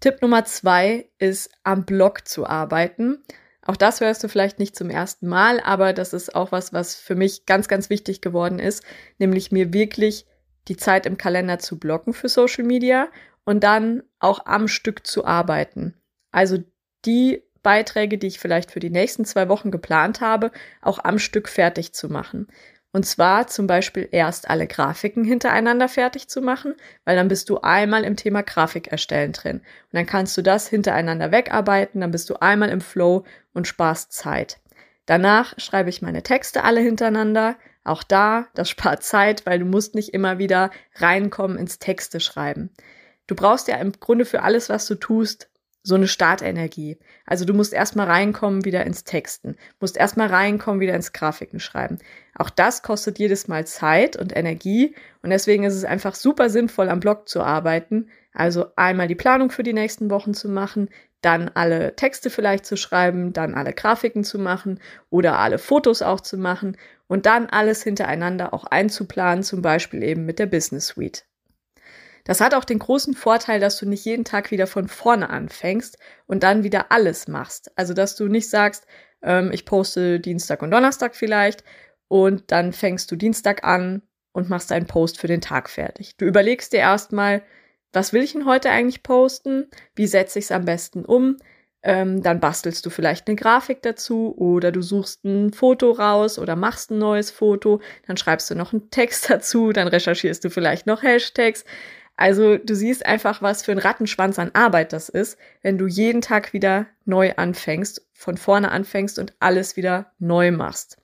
Tipp 0.00 0.22
Nummer 0.22 0.44
zwei 0.44 1.08
ist, 1.18 1.50
am 1.64 1.84
Blog 1.84 2.28
zu 2.28 2.46
arbeiten. 2.46 3.24
Auch 3.66 3.76
das 3.76 4.00
hörst 4.00 4.22
du 4.22 4.28
vielleicht 4.28 4.60
nicht 4.60 4.76
zum 4.76 4.90
ersten 4.90 5.26
Mal, 5.26 5.60
aber 5.60 5.92
das 5.92 6.12
ist 6.12 6.34
auch 6.36 6.52
was, 6.52 6.72
was 6.72 6.94
für 6.94 7.16
mich 7.16 7.46
ganz, 7.46 7.66
ganz 7.66 7.90
wichtig 7.90 8.20
geworden 8.20 8.60
ist, 8.60 8.84
nämlich 9.18 9.50
mir 9.50 9.72
wirklich 9.72 10.24
die 10.68 10.76
Zeit 10.76 11.04
im 11.04 11.16
Kalender 11.16 11.58
zu 11.58 11.78
blocken 11.78 12.12
für 12.12 12.28
Social 12.28 12.64
Media 12.64 13.08
und 13.44 13.64
dann 13.64 14.04
auch 14.20 14.46
am 14.46 14.68
Stück 14.68 15.06
zu 15.06 15.24
arbeiten. 15.24 15.94
Also 16.30 16.58
die 17.04 17.42
Beiträge, 17.62 18.18
die 18.18 18.28
ich 18.28 18.38
vielleicht 18.38 18.70
für 18.70 18.78
die 18.78 18.90
nächsten 18.90 19.24
zwei 19.24 19.48
Wochen 19.48 19.72
geplant 19.72 20.20
habe, 20.20 20.52
auch 20.80 21.00
am 21.02 21.18
Stück 21.18 21.48
fertig 21.48 21.92
zu 21.92 22.08
machen. 22.08 22.46
Und 22.96 23.02
zwar 23.02 23.46
zum 23.46 23.66
Beispiel 23.66 24.08
erst 24.10 24.48
alle 24.48 24.66
Grafiken 24.66 25.22
hintereinander 25.22 25.86
fertig 25.86 26.28
zu 26.28 26.40
machen, 26.40 26.74
weil 27.04 27.14
dann 27.14 27.28
bist 27.28 27.50
du 27.50 27.58
einmal 27.58 28.04
im 28.04 28.16
Thema 28.16 28.42
Grafik 28.42 28.88
erstellen 28.88 29.32
drin. 29.32 29.56
Und 29.58 29.92
dann 29.92 30.06
kannst 30.06 30.34
du 30.38 30.40
das 30.40 30.66
hintereinander 30.66 31.30
wegarbeiten, 31.30 32.00
dann 32.00 32.10
bist 32.10 32.30
du 32.30 32.36
einmal 32.40 32.70
im 32.70 32.80
Flow 32.80 33.24
und 33.52 33.66
sparst 33.66 34.14
Zeit. 34.14 34.60
Danach 35.04 35.52
schreibe 35.58 35.90
ich 35.90 36.00
meine 36.00 36.22
Texte 36.22 36.64
alle 36.64 36.80
hintereinander. 36.80 37.56
Auch 37.84 38.02
da, 38.02 38.46
das 38.54 38.70
spart 38.70 39.02
Zeit, 39.02 39.44
weil 39.44 39.58
du 39.58 39.66
musst 39.66 39.94
nicht 39.94 40.14
immer 40.14 40.38
wieder 40.38 40.70
reinkommen 40.94 41.58
ins 41.58 41.78
Texte 41.78 42.18
schreiben. 42.18 42.70
Du 43.26 43.34
brauchst 43.34 43.68
ja 43.68 43.76
im 43.76 43.92
Grunde 43.92 44.24
für 44.24 44.42
alles, 44.42 44.70
was 44.70 44.86
du 44.86 44.94
tust, 44.94 45.50
so 45.86 45.94
eine 45.94 46.08
Startenergie. 46.08 46.98
Also 47.26 47.44
du 47.44 47.54
musst 47.54 47.72
erstmal 47.72 48.08
reinkommen 48.08 48.64
wieder 48.64 48.84
ins 48.84 49.04
Texten, 49.04 49.54
musst 49.78 49.96
erstmal 49.96 50.26
reinkommen 50.26 50.80
wieder 50.80 50.94
ins 50.94 51.12
Grafiken 51.12 51.60
schreiben. 51.60 51.98
Auch 52.34 52.50
das 52.50 52.82
kostet 52.82 53.20
jedes 53.20 53.46
Mal 53.46 53.68
Zeit 53.68 54.16
und 54.16 54.36
Energie 54.36 54.96
und 55.22 55.30
deswegen 55.30 55.62
ist 55.62 55.76
es 55.76 55.84
einfach 55.84 56.16
super 56.16 56.50
sinnvoll 56.50 56.88
am 56.88 56.98
Blog 56.98 57.28
zu 57.28 57.40
arbeiten. 57.40 58.08
Also 58.32 58.66
einmal 58.74 59.06
die 59.06 59.14
Planung 59.14 59.50
für 59.50 59.62
die 59.62 59.72
nächsten 59.72 60.10
Wochen 60.10 60.34
zu 60.34 60.48
machen, 60.48 60.90
dann 61.20 61.52
alle 61.54 61.94
Texte 61.94 62.30
vielleicht 62.30 62.66
zu 62.66 62.76
schreiben, 62.76 63.32
dann 63.32 63.54
alle 63.54 63.72
Grafiken 63.72 64.24
zu 64.24 64.40
machen 64.40 64.80
oder 65.08 65.38
alle 65.38 65.58
Fotos 65.58 66.02
auch 66.02 66.20
zu 66.20 66.36
machen 66.36 66.76
und 67.06 67.26
dann 67.26 67.46
alles 67.46 67.84
hintereinander 67.84 68.52
auch 68.52 68.64
einzuplanen, 68.64 69.44
zum 69.44 69.62
Beispiel 69.62 70.02
eben 70.02 70.26
mit 70.26 70.40
der 70.40 70.46
Business 70.46 70.88
Suite. 70.88 71.24
Das 72.26 72.40
hat 72.40 72.54
auch 72.54 72.64
den 72.64 72.80
großen 72.80 73.14
Vorteil, 73.14 73.60
dass 73.60 73.78
du 73.78 73.88
nicht 73.88 74.04
jeden 74.04 74.24
Tag 74.24 74.50
wieder 74.50 74.66
von 74.66 74.88
vorne 74.88 75.30
anfängst 75.30 75.96
und 76.26 76.42
dann 76.42 76.64
wieder 76.64 76.90
alles 76.90 77.28
machst. 77.28 77.70
Also, 77.76 77.94
dass 77.94 78.16
du 78.16 78.26
nicht 78.26 78.50
sagst, 78.50 78.84
ähm, 79.22 79.50
ich 79.52 79.64
poste 79.64 80.18
Dienstag 80.18 80.60
und 80.62 80.72
Donnerstag 80.72 81.14
vielleicht 81.14 81.62
und 82.08 82.50
dann 82.50 82.72
fängst 82.72 83.10
du 83.10 83.16
Dienstag 83.16 83.64
an 83.64 84.02
und 84.32 84.50
machst 84.50 84.72
einen 84.72 84.86
Post 84.86 85.18
für 85.18 85.28
den 85.28 85.40
Tag 85.40 85.70
fertig. 85.70 86.16
Du 86.16 86.24
überlegst 86.24 86.72
dir 86.72 86.80
erstmal, 86.80 87.42
was 87.92 88.12
will 88.12 88.22
ich 88.22 88.32
denn 88.32 88.44
heute 88.44 88.70
eigentlich 88.70 89.04
posten? 89.04 89.68
Wie 89.94 90.08
setze 90.08 90.40
ich 90.40 90.46
es 90.46 90.52
am 90.52 90.64
besten 90.64 91.04
um? 91.04 91.36
Ähm, 91.82 92.20
dann 92.22 92.40
bastelst 92.40 92.84
du 92.84 92.90
vielleicht 92.90 93.28
eine 93.28 93.36
Grafik 93.36 93.80
dazu 93.82 94.34
oder 94.36 94.72
du 94.72 94.82
suchst 94.82 95.24
ein 95.24 95.52
Foto 95.52 95.92
raus 95.92 96.38
oder 96.38 96.56
machst 96.56 96.90
ein 96.90 96.98
neues 96.98 97.30
Foto, 97.30 97.80
dann 98.08 98.16
schreibst 98.16 98.50
du 98.50 98.56
noch 98.56 98.72
einen 98.72 98.90
Text 98.90 99.30
dazu, 99.30 99.72
dann 99.72 99.86
recherchierst 99.86 100.44
du 100.44 100.50
vielleicht 100.50 100.86
noch 100.86 101.02
Hashtags. 101.04 101.64
Also 102.16 102.56
du 102.56 102.74
siehst 102.74 103.04
einfach, 103.04 103.42
was 103.42 103.62
für 103.62 103.72
ein 103.72 103.78
Rattenschwanz 103.78 104.38
an 104.38 104.50
Arbeit 104.54 104.92
das 104.92 105.08
ist, 105.08 105.38
wenn 105.62 105.76
du 105.76 105.86
jeden 105.86 106.22
Tag 106.22 106.52
wieder 106.54 106.86
neu 107.04 107.34
anfängst, 107.36 108.06
von 108.14 108.38
vorne 108.38 108.70
anfängst 108.70 109.18
und 109.18 109.34
alles 109.38 109.76
wieder 109.76 110.12
neu 110.18 110.50
machst. 110.50 110.98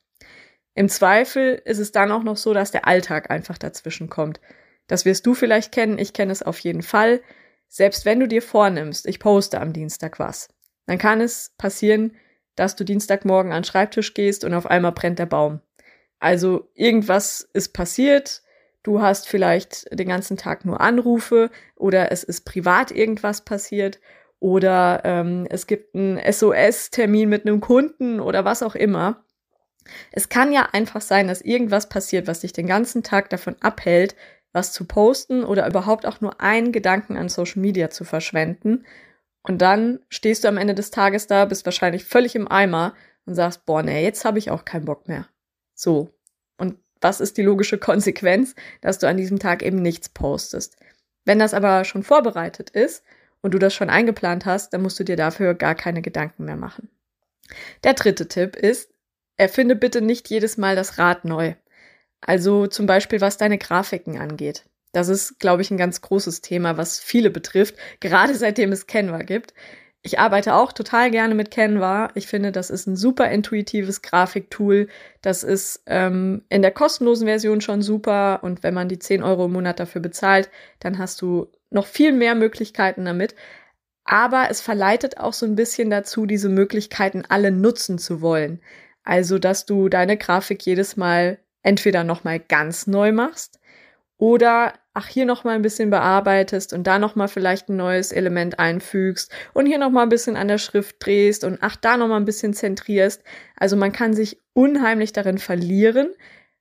Im 0.75 0.89
Zweifel 0.89 1.61
ist 1.67 1.79
es 1.79 1.93
dann 1.93 2.11
auch 2.13 2.23
noch 2.23 2.39
so, 2.39 2.55
dass 2.55 2.71
der 2.71 2.89
Alltag 2.89 3.31
einfach 3.31 3.59
dazwischen 3.59 4.09
kommt. 4.09 4.41
Das 4.87 5.05
wirst 5.05 5.27
du 5.27 5.35
vielleicht 5.35 5.71
kennen, 5.71 5.99
ich 5.99 6.15
kenne 6.15 6.33
es 6.33 6.43
auf 6.43 6.59
jeden 6.61 6.83
Fall. 6.83 7.21
Selbst 7.69 8.07
wenn 8.07 8.21
du 8.21 8.27
dir 8.27 8.41
vornimmst, 8.41 9.07
ich 9.07 9.19
poste 9.19 9.61
am 9.61 9.75
Dienstag 9.75 10.19
was, 10.19 10.49
dann 10.87 10.99
kann 10.99 11.21
es 11.21 11.55
passieren, 11.59 12.17
dass 12.57 12.75
du 12.75 12.85
Dienstagmorgen 12.85 13.53
an 13.53 13.61
den 13.61 13.65
Schreibtisch 13.65 14.15
gehst 14.15 14.45
und 14.45 14.55
auf 14.55 14.67
einmal 14.67 14.93
brennt 14.93 15.19
der 15.19 15.27
Baum. 15.27 15.61
Also 16.19 16.71
irgendwas 16.75 17.49
ist 17.53 17.71
passiert, 17.75 18.43
Du 18.83 19.01
hast 19.01 19.29
vielleicht 19.29 19.87
den 19.97 20.09
ganzen 20.09 20.37
Tag 20.37 20.65
nur 20.65 20.81
Anrufe 20.81 21.51
oder 21.77 22.11
es 22.11 22.25
ist 22.25 22.45
privat 22.45 22.91
irgendwas 22.91 23.43
passiert 23.43 24.01
oder 24.41 25.03
ähm, 25.05 25.47
es 25.51 25.69
gibt 25.69 25.95
einen 25.95 26.19
SOS-Termin 26.19 27.29
mit 27.29 27.47
einem 27.47 27.61
Kunden 27.61 28.19
oder 28.19 28.45
was 28.45 28.63
auch 28.63 28.75
immer. 28.75 29.25
Es 30.11 30.29
kann 30.29 30.53
ja 30.53 30.69
einfach 30.73 31.01
sein, 31.01 31.29
dass 31.29 31.43
irgendwas 31.43 31.89
passiert, 31.89 32.27
was 32.27 32.41
dich 32.41 32.53
den 32.53 32.67
ganzen 32.67 33.03
Tag 33.03 33.31
davon 33.31 33.57
abhält, 33.61 34.17
was 34.53 34.73
zu 34.73 34.85
posten 34.85 35.45
oder 35.45 35.67
überhaupt 35.67 36.07
auch 36.07 36.21
nur 36.21 36.41
einen 36.41 36.73
Gedanken 36.73 37.17
an 37.17 37.29
Social 37.29 37.61
Media 37.61 37.91
zu 37.91 38.05
verschwenden. 38.05 38.85
Und 39.43 39.63
dann 39.63 40.01
stehst 40.09 40.45
du 40.45 40.49
am 40.49 40.57
Ende 40.57 40.75
des 40.75 40.91
Tages 40.91 41.27
da, 41.27 41.45
bist 41.45 41.65
wahrscheinlich 41.65 42.05
völlig 42.05 42.35
im 42.35 42.49
Eimer 42.49 42.95
und 43.27 43.35
sagst, 43.35 43.65
boah, 43.65 43.83
nee, 43.83 44.03
jetzt 44.03 44.25
habe 44.25 44.39
ich 44.39 44.51
auch 44.51 44.65
keinen 44.65 44.85
Bock 44.85 45.09
mehr. 45.09 45.29
So. 45.75 46.11
Und 46.59 46.79
was 47.03 47.21
ist 47.21 47.37
die 47.37 47.43
logische 47.43 47.79
Konsequenz, 47.79 48.55
dass 48.81 48.99
du 48.99 49.09
an 49.09 49.17
diesem 49.17 49.39
Tag 49.39 49.63
eben 49.63 49.83
nichts 49.83 50.09
postest. 50.09 50.77
Wenn 51.25 51.39
das 51.39 51.55
aber 51.55 51.85
schon 51.85 52.03
vorbereitet 52.03 52.71
ist 52.71 53.05
und 53.43 53.55
du 53.55 53.59
das 53.59 53.75
schon 53.75 53.91
eingeplant 53.91 54.47
hast, 54.47 54.73
dann 54.73 54.83
musst 54.83 54.99
du 54.99 55.05
dir 55.05 55.17
dafür 55.17 55.55
gar 55.55 55.75
keine 55.75 56.03
Gedanken 56.03 56.45
mehr 56.45 56.57
machen. 56.57 56.89
Der 57.85 57.95
dritte 57.95 58.29
Tipp 58.29 58.57
ist, 58.57 58.91
erfinde 59.37 59.77
bitte 59.77 60.01
nicht 60.01 60.31
jedes 60.31 60.57
Mal 60.57 60.77
das 60.77 60.99
Rad 60.99 61.25
neu. 61.25 61.55
Also 62.21 62.67
zum 62.67 62.87
Beispiel, 62.87 63.21
was 63.21 63.37
deine 63.37 63.59
Grafiken 63.59 64.19
angeht. 64.19 64.65
Das 64.93 65.09
ist, 65.09 65.41
glaube 65.41 65.63
ich, 65.63 65.71
ein 65.71 65.79
ganz 65.79 66.01
großes 66.01 66.43
Thema, 66.43 66.77
was 66.77 67.01
viele 67.01 67.31
betrifft, 67.31 67.77
gerade 68.01 68.35
seitdem 68.35 68.73
es 68.73 68.87
Canva 68.87 69.23
gibt. 69.23 69.55
Ich 70.05 70.19
arbeite 70.19 70.55
auch 70.55 70.73
total 70.73 71.13
gerne 71.13 71.37
mit 71.37 71.53
Canva. 71.53 72.11
Ich 72.15 72.27
finde, 72.27 72.51
das 72.51 72.71
ist 72.71 72.89
ein 72.89 72.97
super 72.97 73.31
intuitives 73.31 74.03
Grafiktool. 74.03 74.89
Das 75.21 75.45
ist 75.45 75.85
ähm, 75.87 76.43
in 76.49 76.61
der 76.61 76.73
kostenlosen 76.73 77.29
Version 77.29 77.61
schon 77.61 77.83
super. 77.83 78.41
Und 78.43 78.65
wenn 78.65 78.75
man 78.75 78.89
die 78.89 78.99
10 78.99 79.23
Euro 79.23 79.45
im 79.45 79.53
Monat 79.53 79.79
dafür 79.79 80.01
bezahlt, 80.01 80.51
dann 80.81 80.99
hast 80.99 81.23
du 81.23 81.47
noch 81.71 81.87
viel 81.87 82.13
mehr 82.13 82.35
Möglichkeiten 82.35 83.05
damit. 83.05 83.37
Aber 84.05 84.49
es 84.51 84.61
verleitet 84.61 85.19
auch 85.19 85.33
so 85.33 85.47
ein 85.47 85.55
bisschen 85.55 85.89
dazu, 85.89 86.27
diese 86.27 86.49
Möglichkeiten 86.49 87.23
alle 87.29 87.53
nutzen 87.53 87.99
zu 87.99 88.21
wollen. 88.21 88.61
Also, 89.05 89.39
dass 89.39 89.67
du 89.67 89.89
deine 89.89 90.17
Grafik 90.17 90.67
jedes 90.67 90.97
Mal 90.97 91.39
entweder 91.63 92.03
nochmal 92.03 92.41
ganz 92.41 92.89
neu 92.89 93.13
machst 93.13 93.61
oder 94.19 94.75
ach 94.95 95.09
hier 95.09 95.25
noch 95.25 95.45
mal 95.45 95.55
ein 95.55 95.63
bisschen 95.63 95.91
bearbeitest 95.91 96.73
und 96.73 96.87
da 96.87 96.99
noch 96.99 97.15
mal 97.15 97.29
vielleicht 97.29 97.69
ein 97.69 97.77
neues 97.77 98.13
Element 98.13 98.59
einfügst 98.59 99.33
und 99.55 99.67
hier 99.67 99.79
noch 99.79 99.91
mal 99.91 100.03
ein 100.03 100.11
bisschen 100.11 100.37
an 100.37 100.49
der 100.49 100.59
Schrift 100.59 100.97
drehst 101.01 101.45
und 101.45 101.59
ach 101.63 101.77
da 101.77 101.97
noch 101.97 102.09
mal 102.09 102.17
ein 102.17 102.27
bisschen 102.27 102.53
zentrierst. 102.53 103.23
Also 103.57 103.77
man 103.77 103.93
kann 103.93 104.13
sich 104.13 104.39
unheimlich 104.53 105.13
darin 105.13 105.39
verlieren, 105.39 106.11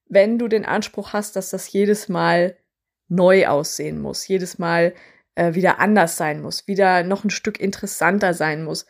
wenn 0.07 0.39
du 0.39 0.47
den 0.47 0.65
Anspruch 0.65 1.13
hast, 1.13 1.35
dass 1.35 1.49
das 1.49 1.71
jedes 1.71 2.09
Mal 2.09 2.55
neu 3.09 3.47
aussehen 3.47 3.99
muss, 3.99 4.27
jedes 4.27 4.57
Mal 4.57 4.93
äh, 5.35 5.53
wieder 5.53 5.79
anders 5.79 6.17
sein 6.17 6.41
muss, 6.41 6.67
wieder 6.67 7.03
noch 7.03 7.23
ein 7.23 7.29
Stück 7.29 7.59
interessanter 7.59 8.33
sein 8.33 8.63
muss. 8.63 8.85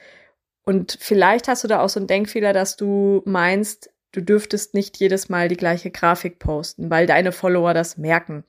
Und 0.63 0.97
vielleicht 0.99 1.47
hast 1.47 1.63
du 1.63 1.67
da 1.67 1.81
auch 1.81 1.89
so 1.89 1.99
einen 1.99 2.07
Denkfehler, 2.07 2.53
dass 2.53 2.77
du 2.77 3.23
meinst, 3.25 3.91
du 4.11 4.21
dürftest 4.21 4.75
nicht 4.75 4.97
jedes 4.97 5.29
Mal 5.29 5.47
die 5.47 5.57
gleiche 5.57 5.89
Grafik 5.89 6.37
posten, 6.37 6.91
weil 6.91 7.07
deine 7.07 7.31
Follower 7.31 7.73
das 7.73 7.97
merken. 7.97 8.43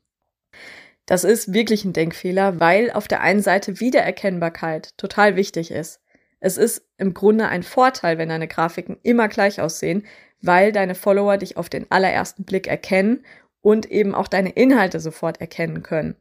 Das 1.07 1.25
ist 1.25 1.53
wirklich 1.53 1.85
ein 1.85 1.93
Denkfehler, 1.93 2.61
weil 2.61 2.91
auf 2.91 3.09
der 3.09 3.21
einen 3.21 3.43
Seite 3.43 3.81
Wiedererkennbarkeit 3.81 4.97
total 4.97 5.37
wichtig 5.37 5.71
ist. 5.71 6.01
Es 6.41 6.57
ist 6.57 6.87
im 6.97 7.15
Grunde 7.15 7.49
ein 7.49 7.63
Vorteil, 7.63 8.19
wenn 8.19 8.29
deine 8.29 8.49
Grafiken 8.49 8.99
immer 9.03 9.29
gleich 9.29 9.61
aussehen, 9.61 10.07
weil 10.41 10.73
deine 10.73 10.95
Follower 10.95 11.37
dich 11.37 11.57
auf 11.57 11.69
den 11.69 11.91
allerersten 11.91 12.45
Blick 12.45 12.67
erkennen 12.67 13.25
und 13.61 13.91
eben 13.91 14.15
auch 14.15 14.29
deine 14.29 14.51
Inhalte 14.51 15.01
sofort 15.01 15.41
erkennen 15.41 15.83
können. 15.83 16.17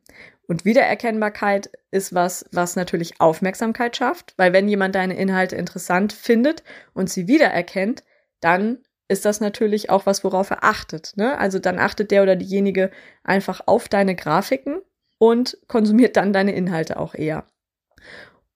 Und 0.48 0.66
Wiedererkennbarkeit 0.66 1.72
ist 1.92 2.14
was, 2.14 2.46
was 2.52 2.76
natürlich 2.76 3.20
Aufmerksamkeit 3.20 3.98
schafft, 3.98 4.34
weil 4.38 4.54
wenn 4.54 4.68
jemand 4.68 4.96
deine 4.96 5.16
Inhalte 5.16 5.56
interessant 5.56 6.14
findet 6.14 6.64
und 6.94 7.10
sie 7.10 7.28
wiedererkennt, 7.28 8.04
dann 8.42 8.80
ist 9.12 9.26
das 9.26 9.42
natürlich 9.42 9.90
auch 9.90 10.06
was, 10.06 10.24
worauf 10.24 10.50
er 10.50 10.64
achtet. 10.64 11.14
Ne? 11.18 11.38
Also 11.38 11.60
dann 11.60 11.78
achtet 11.78 12.12
der 12.12 12.24
oder 12.24 12.36
diejenige 12.36 12.90
einfach 13.24 13.62
auf 13.66 13.90
deine 13.90 14.16
Grafiken 14.16 14.82
und 15.18 15.58
konsumiert 15.68 16.18
dann 16.18 16.34
deine 16.34 16.56
Inhalte 16.56 16.98
auch 16.98 17.14
eher. 17.14 17.46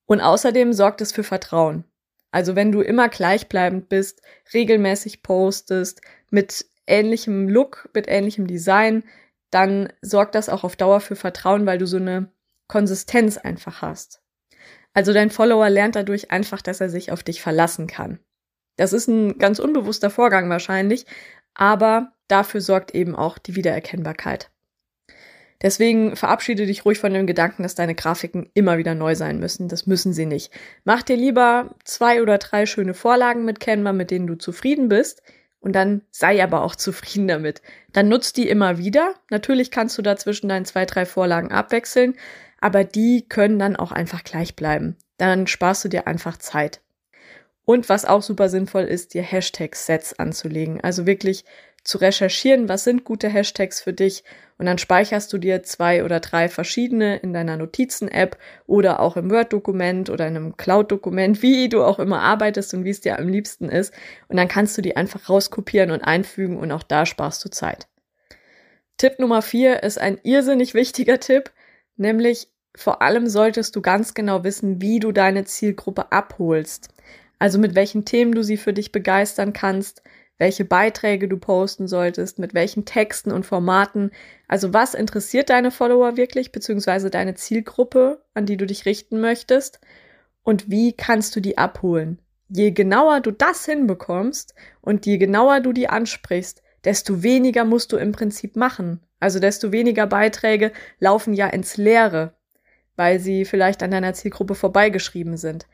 Und 0.06 0.22
außerdem 0.22 0.74
sorgt 0.74 1.02
es 1.02 1.12
für 1.12 1.24
Vertrauen. 1.24 1.84
Also 2.32 2.56
wenn 2.56 2.72
du 2.72 2.82
immer 2.82 3.10
gleichbleibend 3.10 3.90
bist, 3.90 4.22
regelmäßig 4.54 5.24
postest, 5.24 6.02
mit 6.30 6.66
ähnlichem 6.88 7.50
Look, 7.50 7.90
mit 7.94 8.08
ähnlichem 8.08 8.48
Design, 8.48 9.04
dann 9.52 9.92
sorgt 10.02 10.36
das 10.36 10.50
auch 10.50 10.64
auf 10.64 10.76
Dauer 10.76 11.02
für 11.02 11.16
Vertrauen, 11.16 11.66
weil 11.66 11.78
du 11.78 11.88
so 11.88 11.98
eine 11.98 12.32
Konsistenz 12.68 13.38
einfach 13.38 13.82
hast. 13.82 14.22
Also 14.94 15.12
dein 15.12 15.30
Follower 15.30 15.70
lernt 15.70 15.96
dadurch 15.96 16.32
einfach, 16.32 16.62
dass 16.62 16.80
er 16.80 16.90
sich 16.90 17.12
auf 17.12 17.24
dich 17.24 17.42
verlassen 17.42 17.88
kann. 17.88 18.20
Das 18.78 18.94
ist 18.94 19.08
ein 19.08 19.38
ganz 19.38 19.60
unbewusster 19.60 20.10
Vorgang 20.10 20.50
wahrscheinlich, 20.50 21.06
aber 21.54 22.14
dafür 22.28 22.62
sorgt 22.62 22.94
eben 22.94 23.16
auch 23.16 23.38
die 23.38 23.56
Wiedererkennbarkeit. 23.56 24.50
Deswegen 25.62 26.16
verabschiede 26.16 26.66
dich 26.66 26.86
ruhig 26.86 27.00
von 27.00 27.14
dem 27.14 27.28
Gedanken, 27.28 27.64
dass 27.64 27.76
deine 27.76 27.96
Grafiken 27.96 28.50
immer 28.54 28.78
wieder 28.78 28.94
neu 28.94 29.16
sein 29.16 29.40
müssen. 29.40 29.70
Das 29.70 29.88
müssen 29.88 30.14
sie 30.14 30.26
nicht. 30.26 30.52
Mach 30.84 31.02
dir 31.02 31.16
lieber 31.16 31.76
zwei 31.86 32.22
oder 32.22 32.38
drei 32.38 32.66
schöne 32.66 32.94
Vorlagen 32.94 33.46
mit 33.46 33.60
Canva, 33.60 33.94
mit 33.94 34.12
denen 34.12 34.28
du 34.28 34.36
zufrieden 34.36 34.90
bist. 34.90 35.24
Und 35.60 35.74
dann 35.74 36.02
sei 36.12 36.44
aber 36.44 36.62
auch 36.62 36.76
zufrieden 36.76 37.28
damit. 37.28 37.62
Dann 37.94 38.10
nutzt 38.10 38.38
die 38.38 38.50
immer 38.50 38.78
wieder. 38.78 39.16
Natürlich 39.32 39.72
kannst 39.72 39.98
du 39.98 40.02
dazwischen 40.02 40.50
deinen 40.50 40.66
zwei, 40.66 40.86
drei 40.86 41.06
Vorlagen 41.06 41.52
abwechseln, 41.52 42.16
aber 42.60 42.84
die 42.84 43.26
können 43.28 43.58
dann 43.58 43.76
auch 43.76 43.92
einfach 43.92 44.24
gleich 44.24 44.56
bleiben. 44.56 44.98
Dann 45.18 45.48
sparst 45.48 45.86
du 45.86 45.90
dir 45.90 46.06
einfach 46.06 46.38
Zeit. 46.38 46.82
Und 47.66 47.90
was 47.90 48.06
auch 48.06 48.22
super 48.22 48.48
sinnvoll 48.50 48.84
ist, 48.84 49.14
dir 49.14 49.24
Hashtag-Sets 49.24 50.20
anzulegen. 50.20 50.82
Also 50.82 51.06
wirklich 51.06 51.46
zu 51.84 52.00
recherchieren, 52.00 52.68
was 52.68 52.84
sind 52.84 53.04
gute 53.04 53.30
Hashtags 53.30 53.82
für 53.82 53.94
dich. 53.94 54.24
Und 54.58 54.66
dann 54.66 54.78
speicherst 54.78 55.32
du 55.32 55.38
dir 55.38 55.64
zwei 55.64 56.04
oder 56.04 56.20
drei 56.20 56.50
verschiedene 56.50 57.18
in 57.18 57.34
deiner 57.34 57.58
Notizen-App 57.58 58.38
oder 58.66 59.00
auch 59.00 59.18
im 59.18 59.30
Word-Dokument 59.30 60.10
oder 60.10 60.28
in 60.28 60.36
einem 60.36 60.58
Cloud-Dokument, 60.58 61.42
wie 61.44 61.70
du 61.70 61.84
auch 61.84 62.00
immer 62.00 62.22
arbeitest 62.22 62.74
und 62.74 62.86
wie 62.86 62.90
es 62.90 63.02
dir 63.02 63.20
am 63.20 63.28
liebsten 63.28 63.70
ist. 63.70 63.94
Und 64.28 64.38
dann 64.38 64.48
kannst 64.48 64.78
du 64.78 64.82
die 64.82 64.96
einfach 64.96 65.30
rauskopieren 65.30 65.92
und 65.92 66.02
einfügen 66.02 66.58
und 66.58 66.72
auch 66.72 66.84
da 66.84 67.06
sparst 67.06 67.44
du 67.46 67.50
Zeit. 67.50 67.88
Tipp 68.98 69.20
Nummer 69.20 69.42
vier 69.42 69.84
ist 69.84 70.00
ein 70.00 70.20
irrsinnig 70.24 70.74
wichtiger 70.74 71.20
Tipp, 71.20 71.52
nämlich 71.98 72.48
vor 72.76 73.02
allem 73.02 73.28
solltest 73.28 73.76
du 73.76 73.82
ganz 73.82 74.14
genau 74.14 74.44
wissen, 74.44 74.82
wie 74.82 75.00
du 75.00 75.12
deine 75.12 75.46
Zielgruppe 75.46 76.12
abholst. 76.12 76.90
Also 77.40 77.60
mit 77.60 77.76
welchen 77.76 78.06
Themen 78.06 78.34
du 78.34 78.44
sie 78.44 78.58
für 78.58 78.74
dich 78.74 78.92
begeistern 78.92 79.54
kannst, 79.54 80.02
welche 80.38 80.66
Beiträge 80.66 81.28
du 81.28 81.38
posten 81.38 81.88
solltest, 81.88 82.40
mit 82.40 82.54
welchen 82.54 82.86
Texten 82.86 83.32
und 83.32 83.46
Formaten. 83.46 84.12
Also 84.48 84.74
was 84.74 84.94
interessiert 84.94 85.50
deine 85.50 85.72
Follower 85.72 86.18
wirklich, 86.18 86.52
beziehungsweise 86.52 87.10
deine 87.10 87.36
Zielgruppe, 87.36 88.22
an 88.34 88.46
die 88.46 88.58
du 88.58 88.66
dich 88.66 88.86
richten 88.86 89.22
möchtest? 89.22 89.80
Und 90.44 90.70
wie 90.70 90.94
kannst 90.94 91.36
du 91.36 91.40
die 91.40 91.58
abholen? 91.58 92.20
Je 92.50 92.72
genauer 92.72 93.22
du 93.22 93.32
das 93.32 93.66
hinbekommst 93.66 94.54
und 94.82 95.06
je 95.06 95.18
genauer 95.18 95.62
du 95.62 95.74
die 95.74 95.90
ansprichst, 95.90 96.62
desto 96.84 97.24
weniger 97.24 97.66
musst 97.66 97.92
du 97.92 97.98
im 97.98 98.12
Prinzip 98.12 98.56
machen. 98.56 99.02
Also 99.20 99.40
desto 99.40 99.72
weniger 99.72 100.06
Beiträge 100.06 100.72
laufen 101.00 101.34
ja 101.34 101.48
ins 101.48 101.78
Leere, 101.78 102.36
weil 102.96 103.20
sie 103.20 103.46
vielleicht 103.46 103.82
an 103.82 103.92
deiner 103.92 104.14
Zielgruppe 104.14 104.54
vorbeigeschrieben 104.54 105.38
sind. 105.38 105.66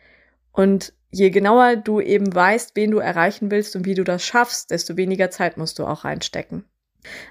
Und 0.51 0.93
je 1.11 1.29
genauer 1.29 1.75
du 1.75 1.99
eben 1.99 2.33
weißt, 2.33 2.75
wen 2.75 2.91
du 2.91 2.99
erreichen 2.99 3.51
willst 3.51 3.75
und 3.75 3.85
wie 3.85 3.95
du 3.95 4.03
das 4.03 4.23
schaffst, 4.23 4.71
desto 4.71 4.97
weniger 4.97 5.29
Zeit 5.29 5.57
musst 5.57 5.79
du 5.79 5.85
auch 5.85 6.03
reinstecken. 6.03 6.65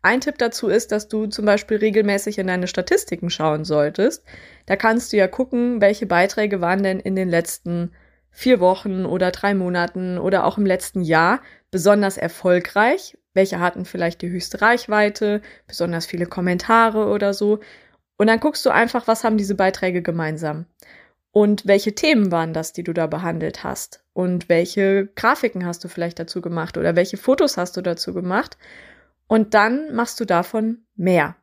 Ein 0.02 0.20
Tipp 0.20 0.38
dazu 0.38 0.68
ist, 0.68 0.90
dass 0.92 1.08
du 1.08 1.26
zum 1.26 1.44
Beispiel 1.44 1.76
regelmäßig 1.76 2.38
in 2.38 2.48
deine 2.48 2.66
Statistiken 2.66 3.30
schauen 3.30 3.64
solltest. 3.64 4.24
Da 4.66 4.76
kannst 4.76 5.12
du 5.12 5.16
ja 5.16 5.28
gucken, 5.28 5.80
welche 5.80 6.06
Beiträge 6.06 6.60
waren 6.60 6.82
denn 6.82 7.00
in 7.00 7.14
den 7.14 7.28
letzten 7.28 7.92
vier 8.32 8.60
Wochen 8.60 9.04
oder 9.04 9.30
drei 9.30 9.54
Monaten 9.54 10.18
oder 10.18 10.44
auch 10.44 10.58
im 10.58 10.66
letzten 10.66 11.02
Jahr 11.02 11.40
besonders 11.70 12.16
erfolgreich. 12.16 13.16
Welche 13.32 13.60
hatten 13.60 13.84
vielleicht 13.84 14.22
die 14.22 14.30
höchste 14.30 14.60
Reichweite, 14.60 15.40
besonders 15.66 16.06
viele 16.06 16.26
Kommentare 16.26 17.06
oder 17.06 17.32
so. 17.32 17.60
Und 18.16 18.26
dann 18.26 18.40
guckst 18.40 18.66
du 18.66 18.70
einfach, 18.70 19.06
was 19.06 19.24
haben 19.24 19.36
diese 19.36 19.54
Beiträge 19.54 20.02
gemeinsam. 20.02 20.66
Und 21.32 21.66
welche 21.66 21.94
Themen 21.94 22.32
waren 22.32 22.52
das, 22.52 22.72
die 22.72 22.82
du 22.82 22.92
da 22.92 23.06
behandelt 23.06 23.62
hast? 23.62 24.04
Und 24.12 24.48
welche 24.48 25.06
Grafiken 25.14 25.64
hast 25.64 25.84
du 25.84 25.88
vielleicht 25.88 26.18
dazu 26.18 26.40
gemacht 26.40 26.76
oder 26.76 26.96
welche 26.96 27.16
Fotos 27.16 27.56
hast 27.56 27.76
du 27.76 27.82
dazu 27.82 28.12
gemacht? 28.12 28.58
Und 29.28 29.54
dann 29.54 29.94
machst 29.94 30.18
du 30.18 30.24
davon 30.24 30.84
mehr. 30.96 31.36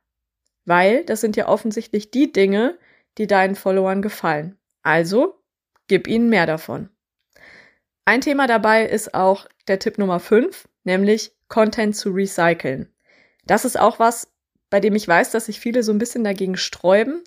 Weil 0.66 1.06
das 1.06 1.22
sind 1.22 1.38
ja 1.38 1.48
offensichtlich 1.48 2.12
die 2.12 2.34
Dinge, 2.34 2.78
die 3.18 3.28
deinen 3.28 3.56
Followern 3.56 4.02
gefallen. 4.02 4.58
Also 4.84 5.42
gib 5.88 6.08
ihnen 6.08 6.30
mehr 6.30 6.46
davon. 6.46 6.90
Ein 8.04 8.22
Thema 8.22 8.48
dabei 8.48 8.86
ist 8.86 9.14
auch 9.14 9.48
der 9.68 9.80
Tipp 9.80 9.98
Nummer 9.98 10.20
5, 10.20 10.68
nämlich 10.84 11.34
Content 11.48 11.96
zu 11.96 12.10
recyceln. 12.12 12.94
Das 13.46 13.66
ist 13.66 13.80
auch 13.80 14.00
was, 14.00 14.32
bei 14.70 14.80
dem 14.80 14.96
ich 14.96 15.08
weiß, 15.08 15.32
dass 15.32 15.46
sich 15.46 15.60
viele 15.60 15.84
so 15.84 15.94
ein 15.94 15.98
bisschen 15.98 16.24
dagegen 16.24 16.58
sträuben, 16.58 17.24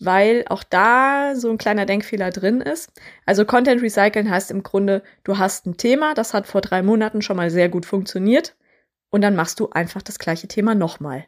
weil 0.00 0.44
auch 0.48 0.64
da 0.64 1.34
so 1.36 1.50
ein 1.50 1.58
kleiner 1.58 1.86
Denkfehler 1.86 2.30
drin 2.30 2.60
ist. 2.60 2.90
Also 3.26 3.44
Content 3.44 3.82
Recyceln 3.82 4.30
heißt 4.30 4.50
im 4.50 4.62
Grunde, 4.62 5.02
du 5.24 5.38
hast 5.38 5.66
ein 5.66 5.76
Thema, 5.76 6.14
das 6.14 6.34
hat 6.34 6.46
vor 6.46 6.62
drei 6.62 6.82
Monaten 6.82 7.22
schon 7.22 7.36
mal 7.36 7.50
sehr 7.50 7.68
gut 7.68 7.86
funktioniert 7.86 8.56
und 9.10 9.20
dann 9.20 9.36
machst 9.36 9.60
du 9.60 9.68
einfach 9.70 10.02
das 10.02 10.18
gleiche 10.18 10.48
Thema 10.48 10.74
nochmal. 10.74 11.26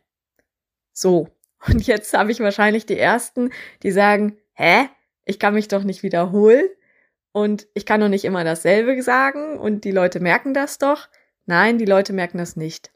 So. 0.92 1.28
Und 1.68 1.86
jetzt 1.86 2.12
habe 2.14 2.32
ich 2.32 2.40
wahrscheinlich 2.40 2.86
die 2.86 2.98
ersten, 2.98 3.50
die 3.82 3.92
sagen, 3.92 4.36
hä? 4.54 4.88
Ich 5.24 5.38
kann 5.38 5.54
mich 5.54 5.68
doch 5.68 5.84
nicht 5.84 6.02
wiederholen 6.02 6.68
und 7.30 7.68
ich 7.74 7.86
kann 7.86 8.00
doch 8.00 8.08
nicht 8.08 8.24
immer 8.24 8.42
dasselbe 8.42 9.00
sagen 9.02 9.58
und 9.58 9.84
die 9.84 9.92
Leute 9.92 10.18
merken 10.18 10.54
das 10.54 10.78
doch. 10.78 11.08
Nein, 11.46 11.78
die 11.78 11.84
Leute 11.84 12.12
merken 12.12 12.38
das 12.38 12.56
nicht. 12.56 12.90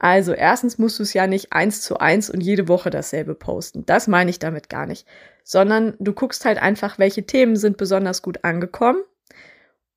Also 0.00 0.32
erstens 0.32 0.78
musst 0.78 0.98
du 0.98 1.02
es 1.02 1.12
ja 1.12 1.26
nicht 1.26 1.52
eins 1.52 1.82
zu 1.82 1.98
eins 1.98 2.30
und 2.30 2.40
jede 2.40 2.68
Woche 2.68 2.88
dasselbe 2.88 3.34
posten. 3.34 3.84
Das 3.84 4.08
meine 4.08 4.30
ich 4.30 4.38
damit 4.38 4.70
gar 4.70 4.86
nicht. 4.86 5.06
Sondern 5.44 5.94
du 5.98 6.14
guckst 6.14 6.46
halt 6.46 6.56
einfach, 6.56 6.98
welche 6.98 7.26
Themen 7.26 7.54
sind 7.54 7.76
besonders 7.76 8.22
gut 8.22 8.42
angekommen. 8.42 9.02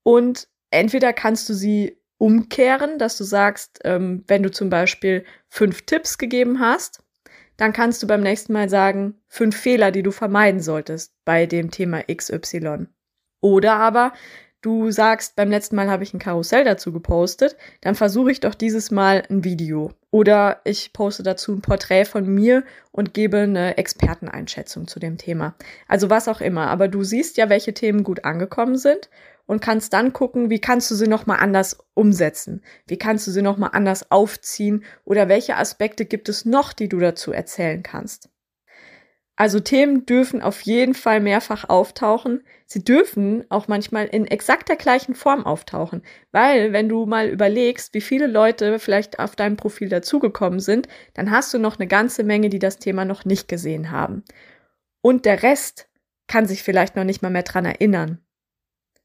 Und 0.04 0.50
entweder 0.72 1.14
kannst 1.14 1.48
du 1.48 1.54
sie 1.54 1.98
umkehren, 2.18 3.00
dass 3.00 3.18
du 3.18 3.24
sagst, 3.24 3.80
ähm, 3.86 4.26
wenn 4.28 4.44
du 4.44 4.52
zum 4.52 4.70
Beispiel 4.70 5.24
fünf 5.48 5.84
Tipps 5.84 6.18
gegeben 6.18 6.60
hast, 6.60 7.02
dann 7.56 7.72
kannst 7.72 8.04
du 8.04 8.08
beim 8.08 8.22
nächsten 8.22 8.52
Mal 8.52 8.68
sagen, 8.68 9.22
fünf 9.30 9.56
Fehler, 9.56 9.92
die 9.92 10.04
du 10.04 10.12
vermeiden 10.12 10.60
solltest 10.60 11.14
bei 11.24 11.46
dem 11.46 11.72
Thema 11.72 12.04
XY. 12.14 12.88
Oder 13.40 13.76
aber 13.76 14.12
du 14.64 14.90
sagst, 14.90 15.36
beim 15.36 15.50
letzten 15.50 15.76
Mal 15.76 15.90
habe 15.90 16.04
ich 16.04 16.14
ein 16.14 16.20
Karussell 16.20 16.64
dazu 16.64 16.92
gepostet, 16.92 17.56
dann 17.82 17.94
versuche 17.94 18.32
ich 18.32 18.40
doch 18.40 18.56
dieses 18.56 18.90
Mal 18.90 19.24
ein 19.30 19.44
Video. 19.44 19.92
Oder 20.10 20.62
ich 20.64 20.94
poste 20.94 21.24
dazu 21.24 21.54
ein 21.54 21.62
Porträt 21.62 22.06
von 22.06 22.26
mir 22.26 22.64
und 22.92 23.14
gebe 23.14 23.40
eine 23.40 23.78
Experteneinschätzung 23.78 24.88
zu 24.88 25.00
dem 25.00 25.18
Thema. 25.18 25.56
Also 25.88 26.10
was 26.10 26.28
auch 26.28 26.42
immer. 26.42 26.68
Aber 26.68 26.88
du 26.88 27.04
siehst 27.04 27.38
ja, 27.38 27.50
welche 27.50 27.74
Themen 27.74 28.04
gut 28.04 28.24
angekommen 28.24 28.78
sind 28.78 29.10
und 29.46 29.62
kannst 29.62 29.94
dann 29.94 30.14
gucken, 30.14 30.50
wie 30.50 30.60
kannst 30.60 30.90
du 30.92 30.96
sie 30.96 31.08
nochmal 31.08 31.40
anders 31.40 31.78
umsetzen? 31.94 32.62
Wie 32.88 32.98
kannst 32.98 33.28
du 33.28 33.32
sie 33.32 33.42
nochmal 33.42 33.72
anders 33.74 34.12
aufziehen? 34.12 34.84
Oder 35.04 35.30
welche 35.30 35.58
Aspekte 35.58 36.06
gibt 36.06 36.30
es 36.30 36.46
noch, 36.46 36.74
die 36.74 36.90
du 36.90 37.00
dazu 37.00 37.32
erzählen 37.32 37.84
kannst? 37.84 38.30
Also 39.36 39.60
Themen 39.60 40.06
dürfen 40.06 40.42
auf 40.44 40.62
jeden 40.62 40.94
Fall 40.94 41.20
mehrfach 41.20 41.68
auftauchen. 41.68 42.44
Sie 42.68 42.84
dürfen 42.84 43.44
auch 43.50 43.68
manchmal 43.68 44.06
in 44.06 44.28
exakt 44.28 44.70
der 44.70 44.76
gleichen 44.76 45.16
Form 45.16 45.44
auftauchen, 45.46 46.04
weil 46.32 46.72
wenn 46.72 46.88
du 46.88 47.08
mal 47.08 47.30
überlegst, 47.30 47.96
wie 47.96 48.02
viele 48.02 48.28
Leute 48.28 48.78
vielleicht 48.78 49.18
auf 49.18 49.36
deinem 49.36 49.58
Profil 49.58 49.90
dazugekommen 49.90 50.60
sind, 50.60 50.88
dann 51.16 51.32
hast 51.32 51.52
du 51.54 51.58
noch 51.58 51.80
eine 51.80 51.88
ganze 51.88 52.24
Menge, 52.24 52.50
die 52.50 52.60
das 52.60 52.78
Thema 52.78 53.06
noch 53.06 53.26
nicht 53.26 53.48
gesehen 53.48 53.90
haben. 53.90 54.24
Und 55.02 55.26
der 55.26 55.42
Rest 55.42 55.90
kann 56.28 56.46
sich 56.46 56.62
vielleicht 56.62 56.96
noch 56.96 57.04
nicht 57.04 57.24
mal 57.24 57.30
mehr 57.32 57.44
dran 57.44 57.66
erinnern. 57.66 58.20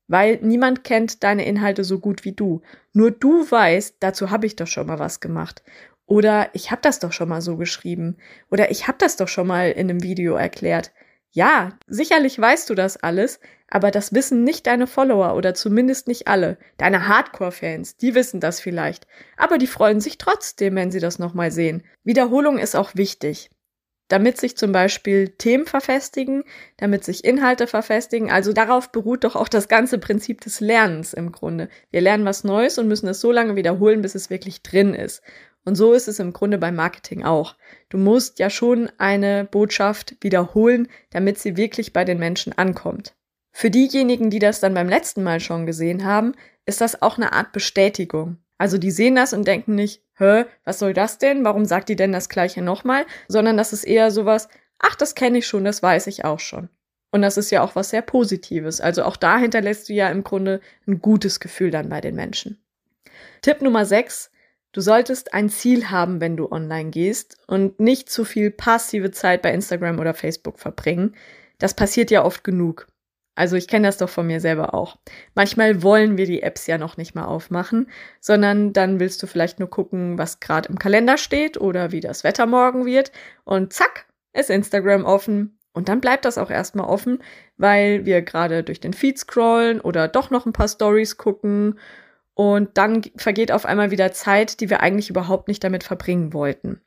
Weil 0.09 0.39
niemand 0.43 0.85
kennt 0.85 1.23
deine 1.23 1.45
Inhalte 1.45 1.85
so 1.85 1.99
gut 2.01 2.25
wie 2.25 2.33
du. 2.33 2.63
Nur 2.93 3.11
du 3.11 3.51
weißt, 3.51 3.97
dazu 4.01 4.31
habe 4.31 4.47
ich 4.47 4.57
doch 4.57 4.67
schon 4.67 4.87
mal 4.87 4.99
was 4.99 5.21
gemacht. 5.21 5.63
Oder 6.09 6.49
ich 6.55 6.71
habe 6.71 6.81
das 6.81 7.01
doch 7.01 7.13
schon 7.13 7.29
mal 7.29 7.43
so 7.43 7.59
geschrieben. 7.59 8.17
Oder 8.51 8.71
ich 8.71 8.89
habe 8.89 8.97
das 8.99 9.17
doch 9.17 9.29
schon 9.29 9.47
mal 9.47 9.71
in 9.71 9.91
einem 9.91 10.03
Video 10.03 10.37
erklärt. 10.37 10.91
Ja, 11.33 11.79
sicherlich 11.87 12.39
weißt 12.41 12.71
du 12.71 12.75
das 12.75 12.97
alles, 12.97 13.41
aber 13.69 13.91
das 13.91 14.15
wissen 14.15 14.43
nicht 14.43 14.67
deine 14.67 14.87
Follower 14.87 15.37
oder 15.37 15.53
zumindest 15.53 16.09
nicht 16.09 16.27
alle. 16.27 16.57
Deine 16.79 17.09
Hardcore-Fans, 17.09 17.99
die 17.99 18.15
wissen 18.15 18.41
das 18.41 18.59
vielleicht. 18.59 19.07
Aber 19.37 19.59
die 19.59 19.67
freuen 19.67 20.01
sich 20.01 20.17
trotzdem, 20.17 20.77
wenn 20.77 20.91
sie 20.91 21.01
das 21.01 21.19
nochmal 21.19 21.51
sehen. 21.51 21.85
Wiederholung 22.05 22.57
ist 22.57 22.75
auch 22.75 22.93
wichtig. 22.95 23.51
Damit 24.09 24.41
sich 24.41 24.57
zum 24.57 24.73
Beispiel 24.73 25.29
Themen 25.29 25.67
verfestigen, 25.67 26.45
damit 26.79 27.05
sich 27.05 27.27
Inhalte 27.27 27.67
verfestigen. 27.67 28.31
Also 28.31 28.55
darauf 28.55 28.91
beruht 28.91 29.25
doch 29.25 29.37
auch 29.37 29.49
das 29.49 29.69
ganze 29.69 29.99
Prinzip 29.99 30.41
des 30.41 30.61
Lernens 30.61 31.13
im 31.13 31.33
Grunde. 31.33 31.69
Wir 31.91 32.01
lernen 32.01 32.25
was 32.25 32.43
Neues 32.43 32.79
und 32.79 32.89
müssen 32.89 33.09
es 33.09 33.21
so 33.21 33.31
lange 33.31 33.55
wiederholen, 33.55 34.01
bis 34.01 34.15
es 34.15 34.31
wirklich 34.31 34.63
drin 34.63 34.95
ist. 34.95 35.23
Und 35.69 35.75
so 35.75 35.93
ist 35.93 36.09
es 36.09 36.19
im 36.19 36.33
Grunde 36.33 36.57
beim 36.57 36.77
Marketing 36.77 37.25
auch. 37.25 37.55
Du 37.91 37.99
musst 37.99 38.39
ja 38.39 38.49
schon 38.49 38.91
eine 38.97 39.45
Botschaft 39.45 40.17
wiederholen, 40.23 40.89
damit 41.11 41.39
sie 41.39 41.59
wirklich 41.59 41.93
bei 41.93 42.07
den 42.07 42.19
Menschen 42.19 42.57
ankommt. 42.57 43.15
Für 43.53 43.69
diejenigen, 43.71 44.31
die 44.31 44.39
das 44.39 44.61
dann 44.61 44.73
beim 44.73 44.89
letzten 44.89 45.23
Mal 45.23 45.41
schon 45.41 45.67
gesehen 45.67 46.07
haben, 46.07 46.33
ist 46.65 46.81
das 46.81 47.03
auch 47.03 47.19
eine 47.19 47.35
Art 47.35 47.53
Bestätigung. 47.53 48.39
Also 48.57 48.79
die 48.79 48.91
sehen 48.91 49.15
das 49.15 49.35
und 49.35 49.47
denken 49.47 49.75
nicht, 49.75 50.03
hä, 50.17 50.47
was 50.65 50.79
soll 50.79 50.95
das 50.95 51.19
denn? 51.19 51.45
Warum 51.45 51.67
sagt 51.67 51.91
die 51.91 51.97
denn 51.97 52.13
das 52.13 52.31
gleiche 52.31 52.63
nochmal? 52.63 53.05
Sondern 53.29 53.59
das 53.59 53.75
ist 53.75 53.85
eher 53.85 54.11
sowas, 54.11 54.49
ach, 54.79 54.97
das 54.97 55.15
kenne 55.15 55.37
ich 55.37 55.47
schon, 55.47 55.65
das 55.65 55.83
weiß 55.83 56.07
ich 56.07 56.25
auch 56.25 56.41
schon. 56.41 56.71
Und 57.11 57.21
das 57.21 57.37
ist 57.37 57.51
ja 57.51 57.63
auch 57.63 57.77
was 57.77 57.91
sehr 57.91 58.01
Positives. 58.01 58.81
Also 58.81 59.05
auch 59.05 59.17
da 59.17 59.37
hinterlässt 59.37 59.91
du 59.91 59.93
ja 59.93 60.09
im 60.09 60.25
Grunde 60.25 60.63
ein 60.87 61.03
gutes 61.03 61.41
Gefühl 61.41 61.71
dann 61.71 61.91
bei 61.91 62.01
den 62.01 62.15
Menschen. 62.15 62.59
Tipp 63.43 63.61
Nummer 63.61 63.85
6, 63.85 64.31
Du 64.79 64.83
solltest 64.83 65.35
ein 65.35 65.49
Ziel 65.49 65.91
haben, 65.91 66.21
wenn 66.21 66.37
du 66.37 66.53
online 66.53 66.91
gehst 66.91 67.37
und 67.49 67.81
nicht 67.81 68.09
zu 68.09 68.25
viel 68.25 68.53
passive 68.53 69.11
Zeit 69.11 69.43
bei 69.43 69.53
Instagram 69.53 69.99
oder 69.99 70.15
Facebook 70.15 70.61
verbringen. 70.61 71.17
Das 71.59 71.75
passiert 71.75 72.13
ja 72.13 72.25
oft 72.25 72.45
genug. 72.45 72.87
Also 73.35 73.57
ich 73.57 73.67
kenne 73.67 73.89
das 73.89 73.97
doch 73.97 74.09
von 74.09 74.29
mir 74.29 74.39
selber 74.39 74.75
auch. 74.75 74.97
Manchmal 75.35 75.83
wollen 75.83 76.17
wir 76.17 76.27
die 76.27 76.45
Apps 76.45 76.69
ja 76.69 76.79
noch 76.79 76.97
nicht 76.97 77.17
mal 77.17 77.25
aufmachen, 77.25 77.91
sondern 78.21 78.73
dann 78.73 79.01
willst 79.01 79.21
du 79.21 79.27
vielleicht 79.27 79.59
nur 79.59 79.69
gucken, 79.69 80.17
was 80.17 80.39
gerade 80.39 80.69
im 80.69 80.79
Kalender 80.79 81.19
steht 81.19 81.61
oder 81.61 81.91
wie 81.91 81.99
das 81.99 82.23
Wetter 82.23 82.47
morgen 82.47 82.87
wird 82.87 83.11
und 83.43 83.73
zack, 83.73 84.07
ist 84.33 84.49
Instagram 84.49 85.05
offen. 85.05 85.59
Und 85.73 85.89
dann 85.89 86.01
bleibt 86.01 86.25
das 86.25 86.39
auch 86.39 86.51
erstmal 86.51 86.87
offen, 86.87 87.21
weil 87.57 88.07
wir 88.07 88.23
gerade 88.23 88.63
durch 88.63 88.79
den 88.79 88.93
Feed 88.93 89.19
scrollen 89.19 89.81
oder 89.81 90.07
doch 90.07 90.31
noch 90.31 90.47
ein 90.47 90.53
paar 90.53 90.69
Stories 90.69 91.17
gucken 91.17 91.81
und 92.39 92.79
dann 92.79 93.03
vergeht 93.17 93.51
auf 93.51 93.67
einmal 93.67 93.91
wieder 93.91 94.13
Zeit, 94.13 94.61
die 94.61 94.71
wir 94.71 94.79
eigentlich 94.79 95.11
überhaupt 95.11 95.49
nicht 95.49 95.65
damit 95.65 95.83
verbringen 95.83 96.33
wollten. 96.33 96.81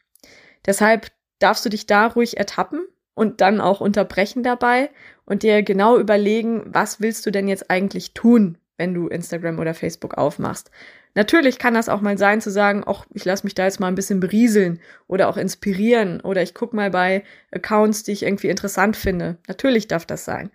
Deshalb 0.65 1.11
darfst 1.39 1.65
du 1.65 1.69
dich 1.69 1.87
da 1.87 2.07
ruhig 2.07 2.37
ertappen 2.37 2.87
und 3.15 3.41
dann 3.41 3.59
auch 3.59 3.81
unterbrechen 3.81 4.43
dabei 4.43 4.91
und 5.25 5.43
dir 5.43 5.61
genau 5.61 5.97
überlegen, 5.97 6.63
was 6.67 7.01
willst 7.01 7.25
du 7.25 7.31
denn 7.31 7.49
jetzt 7.49 7.69
eigentlich 7.69 8.13
tun, 8.13 8.59
wenn 8.77 8.93
du 8.93 9.09
Instagram 9.09 9.59
oder 9.59 9.73
Facebook 9.73 10.13
aufmachst. 10.13 10.71
Natürlich 11.15 11.59
kann 11.59 11.73
das 11.73 11.89
auch 11.89 11.99
mal 11.99 12.17
sein 12.17 12.39
zu 12.39 12.49
sagen, 12.49 12.85
ach, 12.85 13.05
ich 13.13 13.25
lasse 13.25 13.43
mich 13.43 13.53
da 13.53 13.65
jetzt 13.65 13.81
mal 13.81 13.87
ein 13.87 13.95
bisschen 13.95 14.21
berieseln 14.21 14.79
oder 15.09 15.27
auch 15.27 15.35
inspirieren 15.35 16.21
oder 16.21 16.41
ich 16.41 16.53
guck 16.53 16.73
mal 16.73 16.91
bei 16.91 17.25
Accounts, 17.51 18.03
die 18.03 18.13
ich 18.13 18.23
irgendwie 18.23 18.47
interessant 18.47 18.95
finde. 18.95 19.37
Natürlich 19.49 19.89
darf 19.89 20.05
das 20.05 20.23
sein. 20.23 20.49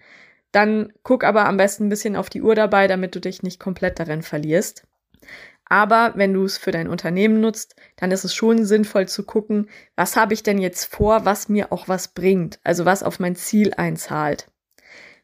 Dann 0.52 0.92
guck 1.02 1.24
aber 1.24 1.46
am 1.46 1.56
besten 1.56 1.86
ein 1.86 1.88
bisschen 1.90 2.16
auf 2.16 2.30
die 2.30 2.42
Uhr 2.42 2.54
dabei, 2.54 2.86
damit 2.86 3.14
du 3.14 3.20
dich 3.20 3.42
nicht 3.42 3.60
komplett 3.60 3.98
darin 3.98 4.22
verlierst. 4.22 4.86
Aber 5.68 6.12
wenn 6.14 6.32
du 6.32 6.44
es 6.44 6.58
für 6.58 6.70
dein 6.70 6.88
Unternehmen 6.88 7.40
nutzt, 7.40 7.74
dann 7.96 8.12
ist 8.12 8.24
es 8.24 8.34
schon 8.34 8.64
sinnvoll 8.64 9.08
zu 9.08 9.24
gucken, 9.24 9.68
was 9.96 10.16
habe 10.16 10.32
ich 10.32 10.42
denn 10.42 10.58
jetzt 10.58 10.84
vor, 10.84 11.24
was 11.24 11.48
mir 11.48 11.72
auch 11.72 11.88
was 11.88 12.08
bringt, 12.08 12.60
also 12.62 12.84
was 12.84 13.02
auf 13.02 13.18
mein 13.18 13.34
Ziel 13.34 13.74
einzahlt. 13.76 14.46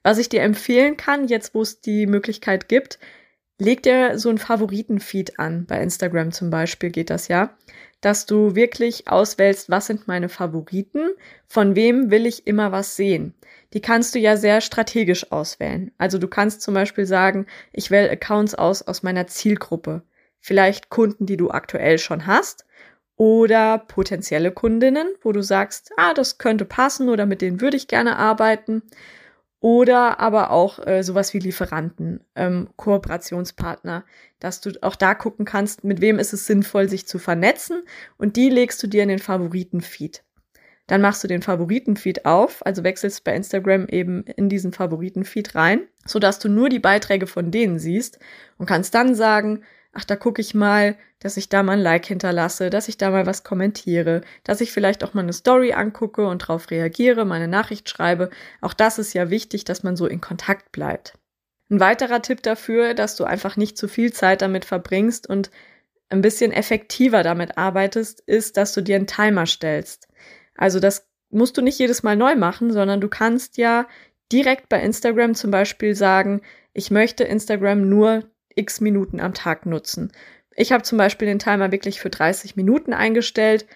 Was 0.02 0.18
ich 0.18 0.28
dir 0.28 0.42
empfehlen 0.42 0.96
kann, 0.96 1.28
jetzt 1.28 1.54
wo 1.54 1.62
es 1.62 1.80
die 1.80 2.06
Möglichkeit 2.06 2.68
gibt, 2.68 2.98
leg 3.58 3.84
dir 3.84 4.18
so 4.18 4.30
ein 4.30 4.38
Favoritenfeed 4.38 5.38
an. 5.38 5.64
Bei 5.66 5.80
Instagram 5.80 6.32
zum 6.32 6.50
Beispiel 6.50 6.90
geht 6.90 7.10
das 7.10 7.28
ja, 7.28 7.56
dass 8.02 8.26
du 8.26 8.54
wirklich 8.54 9.08
auswählst, 9.08 9.70
was 9.70 9.86
sind 9.86 10.06
meine 10.06 10.28
Favoriten, 10.28 11.10
von 11.46 11.74
wem 11.74 12.10
will 12.10 12.26
ich 12.26 12.46
immer 12.46 12.70
was 12.70 12.96
sehen 12.96 13.34
die 13.72 13.80
kannst 13.80 14.14
du 14.14 14.18
ja 14.18 14.36
sehr 14.36 14.60
strategisch 14.60 15.32
auswählen. 15.32 15.92
Also 15.98 16.18
du 16.18 16.28
kannst 16.28 16.62
zum 16.62 16.74
Beispiel 16.74 17.06
sagen, 17.06 17.46
ich 17.72 17.90
wähle 17.90 18.10
Accounts 18.10 18.54
aus 18.54 18.82
aus 18.82 19.02
meiner 19.02 19.26
Zielgruppe. 19.26 20.02
Vielleicht 20.40 20.90
Kunden, 20.90 21.26
die 21.26 21.36
du 21.36 21.50
aktuell 21.50 21.98
schon 21.98 22.26
hast 22.26 22.66
oder 23.16 23.78
potenzielle 23.78 24.52
Kundinnen, 24.52 25.06
wo 25.22 25.32
du 25.32 25.42
sagst, 25.42 25.92
ah, 25.96 26.12
das 26.14 26.38
könnte 26.38 26.64
passen 26.64 27.08
oder 27.08 27.26
mit 27.26 27.40
denen 27.40 27.60
würde 27.60 27.76
ich 27.76 27.88
gerne 27.88 28.16
arbeiten. 28.16 28.82
Oder 29.62 30.18
aber 30.18 30.50
auch 30.50 30.84
äh, 30.84 31.04
sowas 31.04 31.32
wie 31.34 31.38
Lieferanten, 31.38 32.24
ähm, 32.34 32.70
Kooperationspartner, 32.74 34.04
dass 34.40 34.60
du 34.60 34.72
auch 34.82 34.96
da 34.96 35.14
gucken 35.14 35.44
kannst, 35.44 35.84
mit 35.84 36.00
wem 36.00 36.18
ist 36.18 36.32
es 36.32 36.46
sinnvoll, 36.46 36.88
sich 36.88 37.06
zu 37.06 37.20
vernetzen 37.20 37.84
und 38.18 38.34
die 38.34 38.50
legst 38.50 38.82
du 38.82 38.88
dir 38.88 39.04
in 39.04 39.08
den 39.08 39.20
Favoriten-Feed. 39.20 40.24
Dann 40.88 41.00
machst 41.00 41.22
du 41.22 41.28
den 41.28 41.42
Favoritenfeed 41.42 42.26
auf, 42.26 42.66
also 42.66 42.82
wechselst 42.82 43.22
bei 43.22 43.36
Instagram 43.36 43.86
eben 43.86 44.24
in 44.24 44.48
diesen 44.48 44.72
Favoritenfeed 44.72 45.54
rein, 45.54 45.82
sodass 46.04 46.40
du 46.40 46.48
nur 46.48 46.68
die 46.68 46.80
Beiträge 46.80 47.28
von 47.28 47.52
denen 47.52 47.78
siehst 47.78 48.18
und 48.58 48.66
kannst 48.66 48.96
dann 48.96 49.14
sagen, 49.14 49.62
ach, 49.92 50.04
da 50.04 50.16
gucke 50.16 50.40
ich 50.40 50.54
mal, 50.54 50.96
dass 51.18 51.36
ich 51.36 51.48
da 51.48 51.62
mal 51.62 51.74
ein 51.74 51.82
Like 51.82 52.06
hinterlasse, 52.06 52.70
dass 52.70 52.88
ich 52.88 52.96
da 52.96 53.10
mal 53.10 53.26
was 53.26 53.44
kommentiere, 53.44 54.22
dass 54.44 54.60
ich 54.60 54.72
vielleicht 54.72 55.04
auch 55.04 55.14
mal 55.14 55.22
eine 55.22 55.32
Story 55.32 55.72
angucke 55.72 56.26
und 56.26 56.42
darauf 56.42 56.70
reagiere, 56.70 57.24
meine 57.24 57.48
Nachricht 57.48 57.88
schreibe. 57.88 58.30
Auch 58.60 58.74
das 58.74 58.98
ist 58.98 59.12
ja 59.12 59.30
wichtig, 59.30 59.64
dass 59.64 59.82
man 59.82 59.96
so 59.96 60.06
in 60.06 60.20
Kontakt 60.20 60.72
bleibt. 60.72 61.18
Ein 61.70 61.80
weiterer 61.80 62.22
Tipp 62.22 62.42
dafür, 62.42 62.94
dass 62.94 63.16
du 63.16 63.24
einfach 63.24 63.56
nicht 63.56 63.78
zu 63.78 63.88
viel 63.88 64.12
Zeit 64.12 64.42
damit 64.42 64.64
verbringst 64.64 65.28
und 65.28 65.50
ein 66.08 66.20
bisschen 66.20 66.52
effektiver 66.52 67.22
damit 67.22 67.56
arbeitest, 67.56 68.20
ist, 68.20 68.56
dass 68.56 68.74
du 68.74 68.82
dir 68.82 68.96
einen 68.96 69.06
Timer 69.06 69.46
stellst. 69.46 70.08
Also 70.56 70.80
das 70.80 71.06
musst 71.30 71.56
du 71.56 71.62
nicht 71.62 71.78
jedes 71.78 72.02
Mal 72.02 72.16
neu 72.16 72.34
machen, 72.36 72.72
sondern 72.72 73.00
du 73.00 73.08
kannst 73.08 73.56
ja 73.56 73.86
direkt 74.30 74.68
bei 74.68 74.82
Instagram 74.82 75.34
zum 75.34 75.50
Beispiel 75.50 75.94
sagen, 75.94 76.42
ich 76.74 76.90
möchte 76.90 77.24
Instagram 77.24 77.88
nur 77.88 78.24
x 78.56 78.80
Minuten 78.80 79.20
am 79.20 79.34
Tag 79.34 79.66
nutzen. 79.66 80.12
Ich 80.54 80.72
habe 80.72 80.82
zum 80.82 80.98
Beispiel 80.98 81.26
den 81.26 81.38
Timer 81.38 81.72
wirklich 81.72 82.00
für 82.00 82.10
30 82.10 82.56
Minuten 82.56 82.92
eingestellt. 82.92 83.66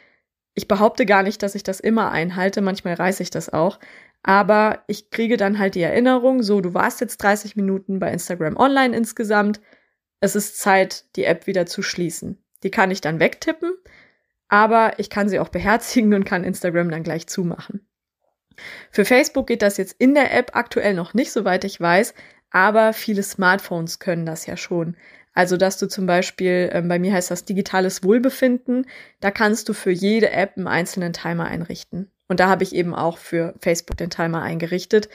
Ich 0.54 0.68
behaupte 0.68 1.06
gar 1.06 1.22
nicht, 1.22 1.42
dass 1.42 1.54
ich 1.54 1.62
das 1.62 1.80
immer 1.80 2.10
einhalte, 2.10 2.60
manchmal 2.60 2.94
reiße 2.94 3.22
ich 3.22 3.30
das 3.30 3.52
auch. 3.52 3.78
Aber 4.22 4.82
ich 4.86 5.10
kriege 5.10 5.36
dann 5.36 5.58
halt 5.58 5.74
die 5.74 5.82
Erinnerung, 5.82 6.42
so, 6.42 6.60
du 6.60 6.74
warst 6.74 7.00
jetzt 7.00 7.18
30 7.18 7.56
Minuten 7.56 7.98
bei 7.98 8.12
Instagram 8.12 8.56
online 8.56 8.96
insgesamt. 8.96 9.60
Es 10.20 10.34
ist 10.34 10.58
Zeit, 10.58 11.04
die 11.16 11.24
App 11.24 11.46
wieder 11.46 11.66
zu 11.66 11.82
schließen. 11.82 12.42
Die 12.62 12.70
kann 12.70 12.90
ich 12.90 13.00
dann 13.00 13.20
wegtippen 13.20 13.72
aber 14.48 14.98
ich 14.98 15.10
kann 15.10 15.28
sie 15.28 15.38
auch 15.38 15.48
beherzigen 15.48 16.14
und 16.14 16.24
kann 16.24 16.44
Instagram 16.44 16.90
dann 16.90 17.02
gleich 17.02 17.26
zumachen. 17.26 17.86
Für 18.90 19.04
Facebook 19.04 19.46
geht 19.46 19.62
das 19.62 19.76
jetzt 19.76 19.96
in 19.98 20.14
der 20.14 20.32
App 20.32 20.52
aktuell 20.54 20.94
noch 20.94 21.12
nicht, 21.12 21.30
soweit 21.30 21.64
ich 21.64 21.80
weiß, 21.80 22.14
aber 22.56 22.94
viele 22.94 23.22
Smartphones 23.22 23.98
können 23.98 24.24
das 24.24 24.46
ja 24.46 24.56
schon. 24.56 24.96
Also, 25.34 25.58
dass 25.58 25.76
du 25.76 25.88
zum 25.88 26.06
Beispiel, 26.06 26.70
ähm, 26.72 26.88
bei 26.88 26.98
mir 26.98 27.12
heißt 27.12 27.30
das 27.30 27.44
digitales 27.44 28.02
Wohlbefinden, 28.02 28.86
da 29.20 29.30
kannst 29.30 29.68
du 29.68 29.74
für 29.74 29.90
jede 29.90 30.30
App 30.30 30.56
einen 30.56 30.66
einzelnen 30.66 31.12
Timer 31.12 31.44
einrichten. 31.44 32.10
Und 32.28 32.40
da 32.40 32.48
habe 32.48 32.64
ich 32.64 32.74
eben 32.74 32.94
auch 32.94 33.18
für 33.18 33.54
Facebook 33.60 33.98
den 33.98 34.08
Timer 34.08 34.40
eingerichtet. 34.40 35.10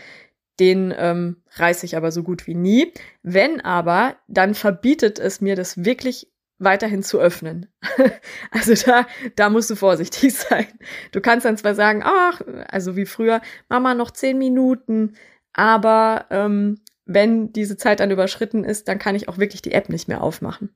Den 0.60 0.94
ähm, 0.96 1.38
reiße 1.56 1.84
ich 1.88 1.98
aber 1.98 2.12
so 2.12 2.22
gut 2.22 2.46
wie 2.46 2.54
nie. 2.54 2.94
Wenn 3.24 3.60
aber, 3.60 4.18
dann 4.28 4.54
verbietet 4.54 5.18
es 5.18 5.42
mir 5.42 5.56
das 5.56 5.84
wirklich 5.84 6.32
weiterhin 6.60 7.02
zu 7.02 7.20
öffnen. 7.20 7.74
also 8.52 8.76
da, 8.86 9.08
da 9.36 9.50
musst 9.50 9.72
du 9.72 9.76
vorsichtig 9.76 10.32
sein. 10.36 10.68
Du 11.12 11.22
kannst 11.22 11.48
dann 11.48 11.58
zwar 11.58 11.74
sagen, 11.74 12.04
ach, 12.06 12.42
also 12.68 12.96
wie 12.96 13.08
früher, 13.08 13.42
Mama 13.68 13.96
noch 13.96 14.12
zehn 14.12 14.38
Minuten, 14.38 15.16
aber 15.54 16.28
ähm, 16.30 16.78
wenn 17.14 17.52
diese 17.54 17.78
Zeit 17.78 18.00
dann 18.00 18.12
überschritten 18.12 18.64
ist, 18.64 18.88
dann 18.88 19.00
kann 19.00 19.16
ich 19.16 19.30
auch 19.30 19.38
wirklich 19.38 19.62
die 19.62 19.74
App 19.74 19.90
nicht 19.90 20.08
mehr 20.08 20.22
aufmachen. 20.22 20.76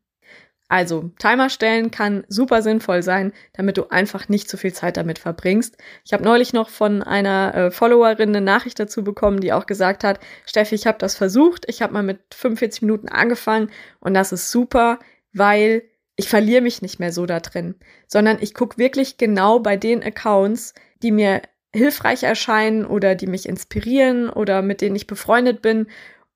Also, 0.67 1.11
Timer 1.19 1.51
stellen 1.51 1.91
kann 1.91 2.23
super 2.27 2.63
sinnvoll 2.63 3.03
sein, 3.03 3.33
damit 3.53 3.77
du 3.77 3.89
einfach 3.91 4.29
nicht 4.29 4.49
zu 4.49 4.57
viel 4.57 4.73
Zeit 4.73 4.97
damit 4.97 5.19
verbringst. 5.19 5.77
Ich 6.03 6.11
habe 6.11 6.23
neulich 6.23 6.53
noch 6.53 6.69
von 6.69 7.03
einer 7.03 7.53
äh, 7.53 7.71
Followerin 7.71 8.29
eine 8.29 8.41
Nachricht 8.41 8.79
dazu 8.79 9.03
bekommen, 9.03 9.41
die 9.41 9.53
auch 9.53 9.67
gesagt 9.67 10.03
hat, 10.03 10.19
Steffi, 10.45 10.73
ich 10.73 10.87
habe 10.87 10.97
das 10.97 11.15
versucht, 11.15 11.65
ich 11.67 11.83
habe 11.83 11.93
mal 11.93 12.01
mit 12.01 12.19
45 12.33 12.81
Minuten 12.81 13.09
angefangen 13.09 13.69
und 13.99 14.15
das 14.15 14.31
ist 14.31 14.49
super, 14.49 14.97
weil 15.33 15.83
ich 16.15 16.29
verliere 16.29 16.61
mich 16.61 16.81
nicht 16.81 16.99
mehr 16.99 17.11
so 17.11 17.27
da 17.27 17.39
drin, 17.41 17.75
sondern 18.07 18.37
ich 18.41 18.55
gucke 18.55 18.79
wirklich 18.79 19.17
genau 19.17 19.59
bei 19.59 19.77
den 19.77 20.01
Accounts, 20.01 20.73
die 21.03 21.11
mir 21.11 21.43
hilfreich 21.75 22.23
erscheinen 22.23 22.85
oder 22.85 23.15
die 23.15 23.27
mich 23.27 23.47
inspirieren 23.47 24.29
oder 24.29 24.61
mit 24.61 24.81
denen 24.81 24.95
ich 24.95 25.07
befreundet 25.07 25.61
bin 25.61 25.87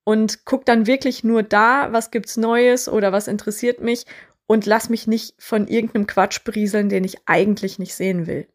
und 0.04 0.46
guck 0.46 0.66
dann 0.66 0.88
wirklich 0.88 1.24
nur 1.24 1.44
da, 1.44 1.92
was 1.92 2.12
gibt's 2.12 2.38
Neues 2.38 2.90
oder 2.90 3.12
was 3.12 3.28
interessiert 3.28 3.82
mich 3.82 4.06
und 4.48 4.66
lass 4.66 4.90
mich 4.90 5.08
nicht 5.08 5.36
von 5.38 5.68
irgendeinem 5.68 6.08
Quatsch 6.08 6.44
berieseln, 6.44 6.90
den 6.90 7.04
ich 7.04 7.18
eigentlich 7.28 7.78
nicht 7.78 7.94
sehen 7.94 8.26
will. 8.26 8.48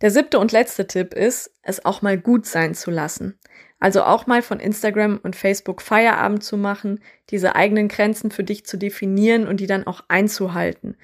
Der 0.00 0.10
siebte 0.10 0.38
und 0.38 0.50
letzte 0.50 0.86
Tipp 0.86 1.14
ist, 1.14 1.52
es 1.62 1.84
auch 1.84 2.02
mal 2.02 2.18
gut 2.18 2.46
sein 2.46 2.74
zu 2.74 2.90
lassen. 2.90 3.38
Also 3.78 4.02
auch 4.04 4.26
mal 4.26 4.42
von 4.42 4.58
Instagram 4.58 5.20
und 5.22 5.36
Facebook 5.36 5.82
Feierabend 5.82 6.42
zu 6.42 6.56
machen, 6.56 7.00
diese 7.30 7.54
eigenen 7.54 7.88
Grenzen 7.88 8.30
für 8.30 8.44
dich 8.44 8.64
zu 8.64 8.76
definieren 8.76 9.46
und 9.46 9.60
die 9.60 9.66
dann 9.66 9.86
auch 9.86 10.02
einzuhalten. 10.08 10.96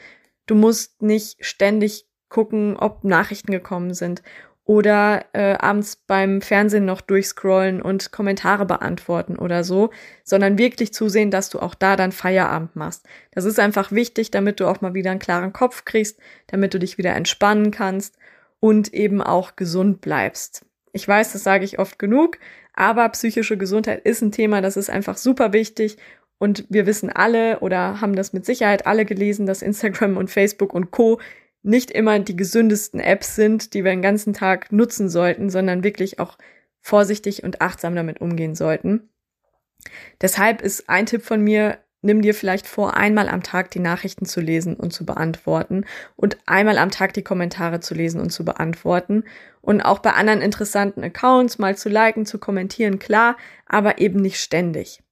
Du 0.47 0.55
musst 0.55 1.03
nicht 1.03 1.45
ständig 1.45 2.09
gucken, 2.29 2.77
ob 2.77 3.05
Nachrichten 3.05 3.53
gekommen 3.53 3.95
sind 3.95 4.23
oder 4.69 5.25
äh, 5.33 5.55
abends 5.55 5.97
beim 5.97 6.43
Fernsehen 6.43 6.85
noch 6.85 7.01
durchscrollen 7.01 7.81
und 7.81 8.13
Kommentare 8.13 8.67
beantworten 8.67 9.37
oder 9.37 9.65
so, 9.65 9.89
sondern 10.25 10.59
wirklich 10.59 10.93
zusehen, 10.93 11.31
dass 11.31 11.49
du 11.49 11.59
auch 11.59 11.75
da 11.75 11.97
dann 11.97 12.13
Feierabend 12.13 12.77
machst. 12.77 13.07
Das 13.31 13.47
ist 13.47 13.59
einfach 13.59 13.93
wichtig, 13.93 14.31
damit 14.31 14.61
du 14.61 14.67
auch 14.67 14.83
mal 14.83 14.93
wieder 14.93 15.11
einen 15.11 15.21
klaren 15.21 15.55
Kopf 15.55 15.87
kriegst, 15.87 16.21
damit 16.49 16.75
du 16.75 16.79
dich 16.79 16.99
wieder 16.99 17.17
entspannen 17.17 17.71
kannst 17.71 18.19
und 18.61 18.93
eben 18.93 19.23
auch 19.23 19.57
gesund 19.57 20.03
bleibst. 20.03 20.67
Ich 20.93 21.09
weiß, 21.09 21.33
das 21.33 21.43
sage 21.43 21.65
ich 21.65 21.79
oft 21.79 21.99
genug, 21.99 22.37
aber 22.75 23.09
psychische 23.09 23.57
Gesundheit 23.57 24.05
ist 24.05 24.21
ein 24.21 24.33
Thema, 24.33 24.61
das 24.61 24.77
ist 24.77 24.91
einfach 24.91 25.17
super 25.17 25.55
wichtig 25.55 25.97
und 26.37 26.67
wir 26.69 26.85
wissen 26.85 27.09
alle 27.09 27.61
oder 27.61 28.03
haben 28.03 28.15
das 28.15 28.35
mit 28.35 28.45
Sicherheit 28.45 28.87
alle 28.87 29.07
gelesen, 29.07 29.47
dass 29.47 29.63
Instagram 29.63 30.19
und 30.19 30.31
Facebook 30.31 30.75
und 30.75 30.91
Co 30.91 31.19
nicht 31.63 31.91
immer 31.91 32.19
die 32.19 32.37
gesündesten 32.37 33.01
Apps 33.01 33.35
sind, 33.35 33.75
die 33.75 33.85
wir 33.85 33.91
den 33.91 34.03
ganzen 34.03 34.33
Tag 34.33 34.73
nutzen 34.73 35.09
sollten, 35.09 35.51
sondern 35.51 35.85
wirklich 35.85 36.19
auch 36.19 36.39
vorsichtig 36.81 37.43
und 37.43 37.61
achtsam 37.61 37.95
damit 37.95 38.21
umgehen 38.21 38.55
sollten. 38.55 39.09
Deshalb 40.21 40.63
ist 40.63 40.89
ein 40.89 41.07
Tipp 41.07 41.23
von 41.23 41.43
mir, 41.43 41.79
nimm 42.01 42.23
dir 42.23 42.35
vielleicht 42.35 42.67
vor, 42.67 42.97
einmal 42.97 43.29
am 43.29 43.43
Tag 43.43 43.71
die 43.71 43.81
Nachrichten 43.81 44.25
zu 44.25 44.41
lesen 44.41 44.75
und 44.75 44.93
zu 44.93 45.05
beantworten 45.05 45.85
und 46.17 46.39
einmal 46.47 46.79
am 46.79 46.91
Tag 46.91 47.13
die 47.15 47.23
Kommentare 47.23 47.81
zu 47.81 47.95
lesen 47.95 48.21
und 48.21 48.31
zu 48.31 48.45
beantworten 48.45 49.25
und 49.61 49.83
auch 49.83 49.99
bei 49.99 50.13
anderen 50.13 50.41
interessanten 50.41 51.03
Accounts 51.03 51.59
mal 51.59 51.77
zu 51.77 51.89
liken, 51.89 52.27
zu 52.27 52.39
kommentieren, 52.39 52.99
klar, 52.99 53.37
aber 53.67 53.99
eben 53.99 54.21
nicht 54.21 54.41
ständig. 54.41 55.03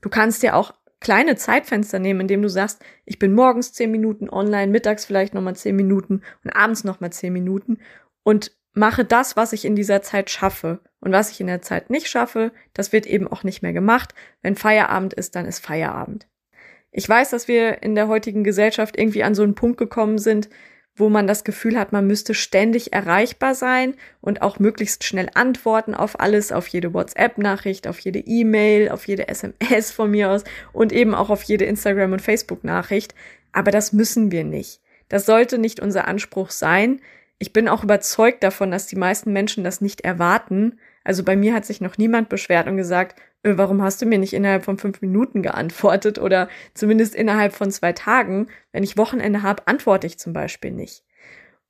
Du 0.00 0.08
kannst 0.08 0.42
dir 0.42 0.54
auch 0.54 0.74
kleine 1.00 1.36
Zeitfenster 1.36 1.98
nehmen, 1.98 2.22
indem 2.22 2.42
du 2.42 2.48
sagst, 2.48 2.84
ich 3.04 3.18
bin 3.18 3.32
morgens 3.32 3.72
zehn 3.72 3.90
Minuten 3.90 4.28
online, 4.28 4.72
mittags 4.72 5.04
vielleicht 5.04 5.34
nochmal 5.34 5.56
zehn 5.56 5.76
Minuten 5.76 6.22
und 6.44 6.50
abends 6.50 6.84
nochmal 6.84 7.12
zehn 7.12 7.32
Minuten 7.32 7.78
und 8.24 8.52
mache 8.72 9.04
das, 9.04 9.36
was 9.36 9.52
ich 9.52 9.64
in 9.64 9.76
dieser 9.76 10.02
Zeit 10.02 10.30
schaffe. 10.30 10.80
Und 11.00 11.12
was 11.12 11.30
ich 11.30 11.40
in 11.40 11.46
der 11.46 11.62
Zeit 11.62 11.90
nicht 11.90 12.08
schaffe, 12.08 12.52
das 12.74 12.92
wird 12.92 13.06
eben 13.06 13.28
auch 13.28 13.44
nicht 13.44 13.62
mehr 13.62 13.72
gemacht. 13.72 14.14
Wenn 14.42 14.56
Feierabend 14.56 15.14
ist, 15.14 15.36
dann 15.36 15.46
ist 15.46 15.64
Feierabend. 15.64 16.26
Ich 16.90 17.08
weiß, 17.08 17.30
dass 17.30 17.46
wir 17.46 17.82
in 17.82 17.94
der 17.94 18.08
heutigen 18.08 18.44
Gesellschaft 18.44 18.98
irgendwie 18.98 19.22
an 19.22 19.34
so 19.34 19.42
einen 19.42 19.54
Punkt 19.54 19.78
gekommen 19.78 20.18
sind, 20.18 20.48
wo 20.98 21.08
man 21.08 21.26
das 21.26 21.44
Gefühl 21.44 21.78
hat, 21.78 21.92
man 21.92 22.06
müsste 22.06 22.34
ständig 22.34 22.92
erreichbar 22.92 23.54
sein 23.54 23.94
und 24.20 24.42
auch 24.42 24.58
möglichst 24.58 25.04
schnell 25.04 25.30
antworten 25.34 25.94
auf 25.94 26.20
alles, 26.20 26.52
auf 26.52 26.66
jede 26.68 26.94
WhatsApp-Nachricht, 26.94 27.86
auf 27.86 27.98
jede 28.00 28.20
E-Mail, 28.20 28.90
auf 28.90 29.06
jede 29.06 29.28
SMS 29.28 29.90
von 29.90 30.10
mir 30.10 30.30
aus 30.30 30.44
und 30.72 30.92
eben 30.92 31.14
auch 31.14 31.30
auf 31.30 31.42
jede 31.42 31.64
Instagram- 31.64 32.12
und 32.12 32.22
Facebook-Nachricht. 32.22 33.14
Aber 33.52 33.70
das 33.70 33.92
müssen 33.92 34.30
wir 34.32 34.44
nicht. 34.44 34.80
Das 35.08 35.26
sollte 35.26 35.58
nicht 35.58 35.80
unser 35.80 36.06
Anspruch 36.06 36.50
sein. 36.50 37.00
Ich 37.38 37.52
bin 37.52 37.68
auch 37.68 37.84
überzeugt 37.84 38.42
davon, 38.42 38.70
dass 38.70 38.86
die 38.86 38.96
meisten 38.96 39.32
Menschen 39.32 39.64
das 39.64 39.80
nicht 39.80 40.02
erwarten. 40.02 40.78
Also 41.04 41.22
bei 41.22 41.36
mir 41.36 41.54
hat 41.54 41.64
sich 41.64 41.80
noch 41.80 41.96
niemand 41.96 42.28
beschwert 42.28 42.66
und 42.66 42.76
gesagt, 42.76 43.20
warum 43.42 43.82
hast 43.82 44.02
du 44.02 44.06
mir 44.06 44.18
nicht 44.18 44.32
innerhalb 44.32 44.64
von 44.64 44.78
fünf 44.78 45.00
Minuten 45.00 45.42
geantwortet 45.42 46.18
oder 46.18 46.48
zumindest 46.74 47.14
innerhalb 47.14 47.52
von 47.54 47.70
zwei 47.70 47.92
Tagen? 47.92 48.48
Wenn 48.72 48.82
ich 48.82 48.96
Wochenende 48.96 49.42
habe, 49.42 49.66
antworte 49.66 50.06
ich 50.06 50.18
zum 50.18 50.32
Beispiel 50.32 50.72
nicht. 50.72 51.04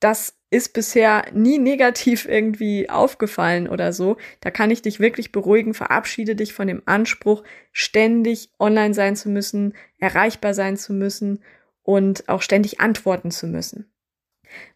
Das 0.01 0.39
ist 0.51 0.73
bisher 0.73 1.27
nie 1.33 1.59
negativ 1.59 2.27
irgendwie 2.27 2.89
aufgefallen 2.89 3.69
oder 3.69 3.93
so. 3.93 4.17
Da 4.41 4.51
kann 4.51 4.71
ich 4.71 4.81
dich 4.81 5.01
wirklich 5.01 5.33
beruhigen. 5.33 5.75
Verabschiede 5.75 6.37
dich 6.37 6.55
von 6.55 6.69
dem 6.69 6.83
Anspruch, 6.87 7.43
ständig 7.73 8.51
online 8.59 8.95
sein 8.95 9.17
zu 9.17 9.29
müssen, 9.29 9.75
erreichbar 9.99 10.55
sein 10.55 10.77
zu 10.77 10.93
müssen 10.93 11.43
und 11.83 12.29
auch 12.29 12.43
ständig 12.43 12.81
antworten 12.81 13.31
zu 13.31 13.47
müssen. 13.47 13.93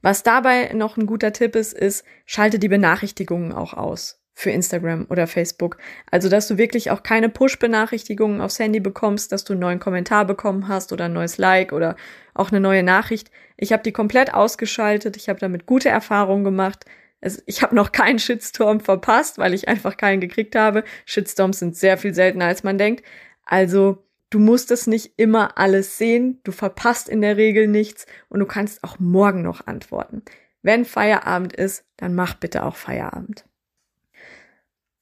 Was 0.02 0.22
dabei 0.22 0.72
noch 0.74 0.96
ein 0.96 1.07
guter 1.07 1.33
Tipp 1.33 1.57
ist, 1.57 1.72
ist, 1.72 2.05
schalte 2.26 2.59
die 2.59 2.68
Benachrichtigungen 2.68 3.52
auch 3.52 3.72
aus 3.72 4.21
für 4.35 4.51
Instagram 4.51 5.07
oder 5.11 5.27
Facebook. 5.27 5.77
Also, 6.11 6.29
dass 6.29 6.49
du 6.49 6.59
wirklich 6.59 6.90
auch 6.90 7.03
keine 7.03 7.29
Push-Benachrichtigungen 7.29 8.40
aufs 8.40 8.59
Handy 8.59 8.81
bekommst, 8.81 9.33
dass 9.33 9.45
du 9.45 9.53
einen 9.53 9.61
neuen 9.61 9.79
Kommentar 9.79 10.25
bekommen 10.25 10.68
hast 10.68 10.92
oder 10.92 11.07
ein 11.07 11.12
neues 11.12 11.38
Like 11.38 11.73
oder 11.73 11.97
auch 12.35 12.51
eine 12.51 12.61
neue 12.61 12.83
Nachricht. 12.83 13.31
Ich 13.57 13.73
habe 13.73 13.83
die 13.83 13.92
komplett 13.92 14.33
ausgeschaltet. 14.35 15.16
Ich 15.16 15.29
habe 15.29 15.38
damit 15.38 15.66
gute 15.66 15.90
Erfahrungen 15.90 16.45
gemacht. 16.45 16.85
Es, 17.21 17.42
ich 17.47 17.62
habe 17.62 17.75
noch 17.75 17.92
keinen 17.92 18.18
Shitstorm 18.18 18.81
verpasst, 18.81 19.38
weil 19.38 19.55
ich 19.55 19.68
einfach 19.68 19.97
keinen 19.97 20.21
gekriegt 20.21 20.57
habe. 20.57 20.83
Shitstorms 21.05 21.59
sind 21.59 21.77
sehr 21.77 21.99
viel 21.99 22.14
seltener, 22.14 22.47
als 22.47 22.64
man 22.64 22.79
denkt. 22.79 23.05
Also, 23.45 24.05
du 24.31 24.38
musst 24.38 24.71
es 24.71 24.87
nicht 24.87 25.12
immer 25.18 25.59
alles 25.59 25.99
sehen. 25.99 26.40
Du 26.42 26.53
verpasst 26.53 27.09
in 27.09 27.21
der 27.21 27.37
Regel 27.37 27.68
nichts 27.68 28.07
und 28.29 28.40
du 28.40 28.47
kannst 28.47 28.83
auch 28.83 28.99
morgen 28.99 29.42
noch 29.42 29.66
antworten. 29.66 30.23
Wenn 30.62 30.85
Feierabend 30.85 31.53
ist, 31.53 31.85
dann 31.97 32.14
mach 32.14 32.35
bitte 32.35 32.64
auch 32.64 32.77
Feierabend. 32.77 33.45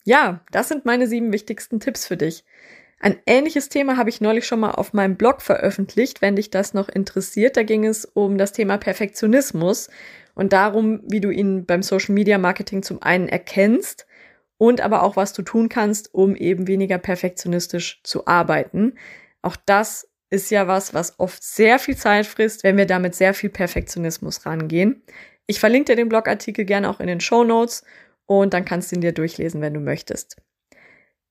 Ja, 0.04 0.44
das 0.50 0.68
sind 0.68 0.84
meine 0.84 1.06
sieben 1.06 1.32
wichtigsten 1.32 1.80
Tipps 1.80 2.06
für 2.06 2.16
dich. 2.16 2.44
Ein 3.02 3.18
ähnliches 3.26 3.70
Thema 3.70 3.96
habe 3.96 4.10
ich 4.10 4.20
neulich 4.20 4.46
schon 4.46 4.60
mal 4.60 4.72
auf 4.72 4.92
meinem 4.92 5.16
Blog 5.16 5.40
veröffentlicht, 5.40 6.20
wenn 6.20 6.36
dich 6.36 6.50
das 6.50 6.74
noch 6.74 6.88
interessiert. 6.88 7.56
Da 7.56 7.62
ging 7.62 7.86
es 7.86 8.04
um 8.04 8.36
das 8.36 8.52
Thema 8.52 8.76
Perfektionismus 8.76 9.88
und 10.34 10.52
darum, 10.52 11.00
wie 11.06 11.20
du 11.20 11.30
ihn 11.30 11.64
beim 11.64 11.82
Social 11.82 12.14
Media 12.14 12.36
Marketing 12.36 12.82
zum 12.82 13.00
einen 13.02 13.28
erkennst 13.28 14.06
und 14.58 14.82
aber 14.82 15.02
auch, 15.02 15.16
was 15.16 15.32
du 15.32 15.40
tun 15.40 15.70
kannst, 15.70 16.14
um 16.14 16.36
eben 16.36 16.68
weniger 16.68 16.98
perfektionistisch 16.98 18.02
zu 18.04 18.26
arbeiten. 18.26 18.98
Auch 19.40 19.56
das 19.64 20.08
ist 20.28 20.50
ja 20.50 20.68
was, 20.68 20.92
was 20.92 21.18
oft 21.18 21.42
sehr 21.42 21.78
viel 21.78 21.96
Zeit 21.96 22.26
frisst, 22.26 22.64
wenn 22.64 22.76
wir 22.76 22.86
damit 22.86 23.14
sehr 23.14 23.32
viel 23.32 23.48
Perfektionismus 23.50 24.44
rangehen. 24.44 25.02
Ich 25.46 25.58
verlinke 25.58 25.92
dir 25.92 25.96
den 25.96 26.10
Blogartikel 26.10 26.66
gerne 26.66 26.90
auch 26.90 27.00
in 27.00 27.06
den 27.06 27.20
Show 27.20 27.44
Notes 27.44 27.82
und 28.38 28.54
dann 28.54 28.64
kannst 28.64 28.92
du 28.92 28.96
ihn 28.96 29.00
dir 29.00 29.10
durchlesen, 29.10 29.60
wenn 29.60 29.74
du 29.74 29.80
möchtest. 29.80 30.36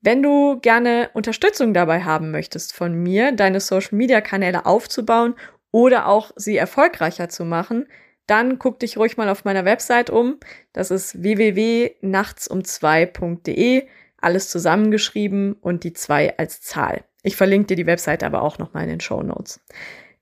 Wenn 0.02 0.22
du 0.22 0.60
gerne 0.60 1.10
Unterstützung 1.14 1.74
dabei 1.74 2.04
haben 2.04 2.32
möchtest 2.32 2.76
von 2.76 2.94
mir, 2.94 3.32
deine 3.32 3.62
Social 3.62 3.98
Media 3.98 4.20
Kanäle 4.20 4.66
aufzubauen 4.66 5.36
oder 5.72 6.08
auch 6.08 6.32
sie 6.36 6.58
erfolgreicher 6.58 7.30
zu 7.30 7.46
machen, 7.46 7.88
dann 8.28 8.60
guck 8.60 8.82
dich 8.82 8.98
ruhig 8.98 9.16
mal 9.16 9.30
auf 9.30 9.46
meiner 9.46 9.64
Website 9.64 10.10
um. 10.10 10.42
Das 10.74 10.92
ist 10.92 11.24
www.nachtsum2.de, 11.24 13.88
alles 14.18 14.50
zusammengeschrieben 14.50 15.54
und 15.54 15.86
die 15.86 15.94
zwei 15.94 16.38
als 16.38 16.62
Zahl. 16.62 17.06
Ich 17.24 17.38
verlinke 17.38 17.68
dir 17.68 17.78
die 17.78 17.88
Website 17.88 18.24
aber 18.24 18.42
auch 18.42 18.58
nochmal 18.58 18.84
in 18.84 18.90
den 18.90 19.00
Show 19.00 19.24
Notes. 19.24 19.62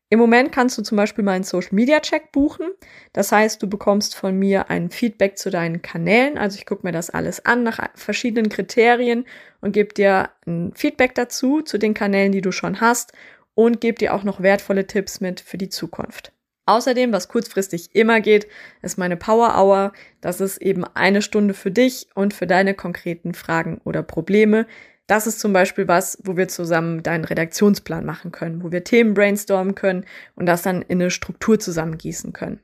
Im 0.10 0.20
Moment 0.20 0.54
kannst 0.54 0.78
du 0.78 0.84
zum 0.84 0.96
Beispiel 0.96 1.24
mal 1.24 1.34
einen 1.34 1.43
Social 1.43 1.76
Media 1.76 2.00
Check 2.00 2.32
buchen. 2.32 2.67
Das 3.12 3.34
heißt, 3.34 3.62
du 3.62 3.67
bekommst 3.67 4.15
von 4.15 4.39
mir 4.39 4.70
ein 4.70 4.89
Feedback 4.89 5.38
zu 5.38 5.50
deinen 5.50 5.82
Kanälen. 5.82 6.38
Also 6.38 6.58
ich 6.58 6.65
gucke 6.65 6.88
mir 6.88 6.93
das 6.93 7.10
alles 7.10 7.46
an 7.46 7.63
nach 7.63 7.80
verschiedenen 7.96 8.48
Kriterien 8.48 9.26
und 9.60 9.74
gebe 9.74 9.93
dir 9.93 10.30
ein 10.46 10.72
Feedback 10.76 11.13
dazu, 11.15 11.62
zu 11.62 11.78
den 11.78 11.93
Kanälen, 11.93 12.32
die 12.32 12.41
du 12.41 12.54
schon 12.54 12.80
hast 12.80 13.12
und 13.54 13.82
gebe 13.82 13.98
dir 13.98 14.13
auch 14.13 14.24
noch 14.24 14.41
wertvolle 14.41 14.88
Tipps 14.88 15.20
mit 15.20 15.41
für 15.41 15.58
die 15.58 15.70
Zukunft. 15.70 16.32
Außerdem, 16.67 17.12
was 17.12 17.28
kurzfristig 17.28 17.96
immer 17.96 18.22
geht, 18.22 18.48
ist 18.82 18.98
meine 18.98 19.17
Power 19.17 19.56
Hour. 19.58 19.93
Das 20.22 20.41
ist 20.41 20.58
eben 20.58 20.84
eine 20.84 21.22
Stunde 21.22 21.54
für 21.54 21.72
dich 21.72 22.08
und 22.13 22.34
für 22.34 22.46
deine 22.46 22.74
konkreten 22.74 23.34
Fragen 23.34 23.82
oder 23.84 24.04
Probleme. 24.04 24.67
Das 25.08 25.26
ist 25.26 25.39
zum 25.39 25.54
Beispiel 25.54 25.88
was, 25.88 26.17
wo 26.24 26.36
wir 26.36 26.50
zusammen 26.50 27.02
deinen 27.02 27.24
Redaktionsplan 27.24 28.06
machen 28.06 28.32
können, 28.32 28.62
wo 28.62 28.72
wir 28.72 28.84
Themen 28.84 29.13
brainstormen 29.13 29.74
können 29.74 30.06
und 30.36 30.46
das 30.46 30.62
dann 30.62 30.82
in 30.82 31.02
eine 31.02 31.12
Struktur 31.12 31.60
zusammengießen 31.60 32.34
können. 32.34 32.60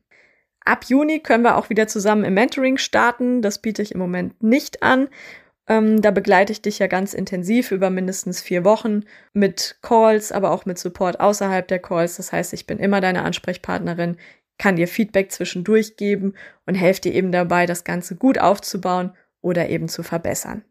Ab 0.66 0.86
Juni 0.88 1.20
können 1.20 1.44
wir 1.44 1.58
auch 1.58 1.70
wieder 1.70 1.88
zusammen 1.88 2.26
im 2.26 2.34
Mentoring 2.34 2.78
starten. 2.78 3.42
Das 3.42 3.60
biete 3.60 3.82
ich 3.82 3.94
im 3.94 4.00
Moment 4.00 4.44
nicht 4.44 4.84
an. 4.84 5.10
Ähm, 5.68 6.02
da 6.02 6.12
begleite 6.12 6.52
ich 6.52 6.62
dich 6.62 6.80
ja 6.80 6.88
ganz 6.88 7.14
intensiv 7.14 7.72
über 7.72 7.90
mindestens 7.90 8.42
vier 8.42 8.66
Wochen 8.66 9.04
mit 9.32 9.78
Calls, 9.82 10.34
aber 10.34 10.52
auch 10.52 10.66
mit 10.66 10.78
Support 10.78 11.22
außerhalb 11.22 11.68
der 11.68 11.80
Calls. 11.80 12.18
Das 12.18 12.34
heißt, 12.34 12.54
ich 12.54 12.68
bin 12.68 12.80
immer 12.80 13.00
deine 13.00 13.24
Ansprechpartnerin, 13.24 14.18
kann 14.58 14.76
dir 14.76 14.88
Feedback 14.90 15.32
zwischendurch 15.32 15.96
geben 15.96 16.34
und 16.66 16.76
helfe 16.76 17.02
dir 17.02 17.14
eben 17.14 17.32
dabei, 17.32 17.66
das 17.66 17.86
Ganze 17.86 18.16
gut 18.16 18.38
aufzubauen 18.38 19.14
oder 19.42 19.70
eben 19.70 19.88
zu 19.88 20.04
verbessern. 20.04 20.64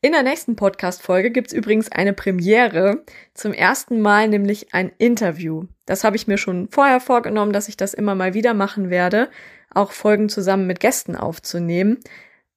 In 0.00 0.12
der 0.12 0.22
nächsten 0.22 0.56
Podcast-Folge 0.56 1.30
gibt's 1.30 1.52
übrigens 1.52 1.90
eine 1.90 2.12
Premiere. 2.12 3.04
Zum 3.32 3.52
ersten 3.52 4.00
Mal 4.00 4.28
nämlich 4.28 4.74
ein 4.74 4.92
Interview. 4.98 5.64
Das 5.86 6.04
habe 6.04 6.16
ich 6.16 6.26
mir 6.26 6.38
schon 6.38 6.68
vorher 6.70 7.00
vorgenommen, 7.00 7.52
dass 7.52 7.68
ich 7.68 7.76
das 7.76 7.94
immer 7.94 8.14
mal 8.14 8.34
wieder 8.34 8.54
machen 8.54 8.90
werde, 8.90 9.30
auch 9.70 9.92
Folgen 9.92 10.28
zusammen 10.28 10.66
mit 10.66 10.80
Gästen 10.80 11.16
aufzunehmen. 11.16 12.00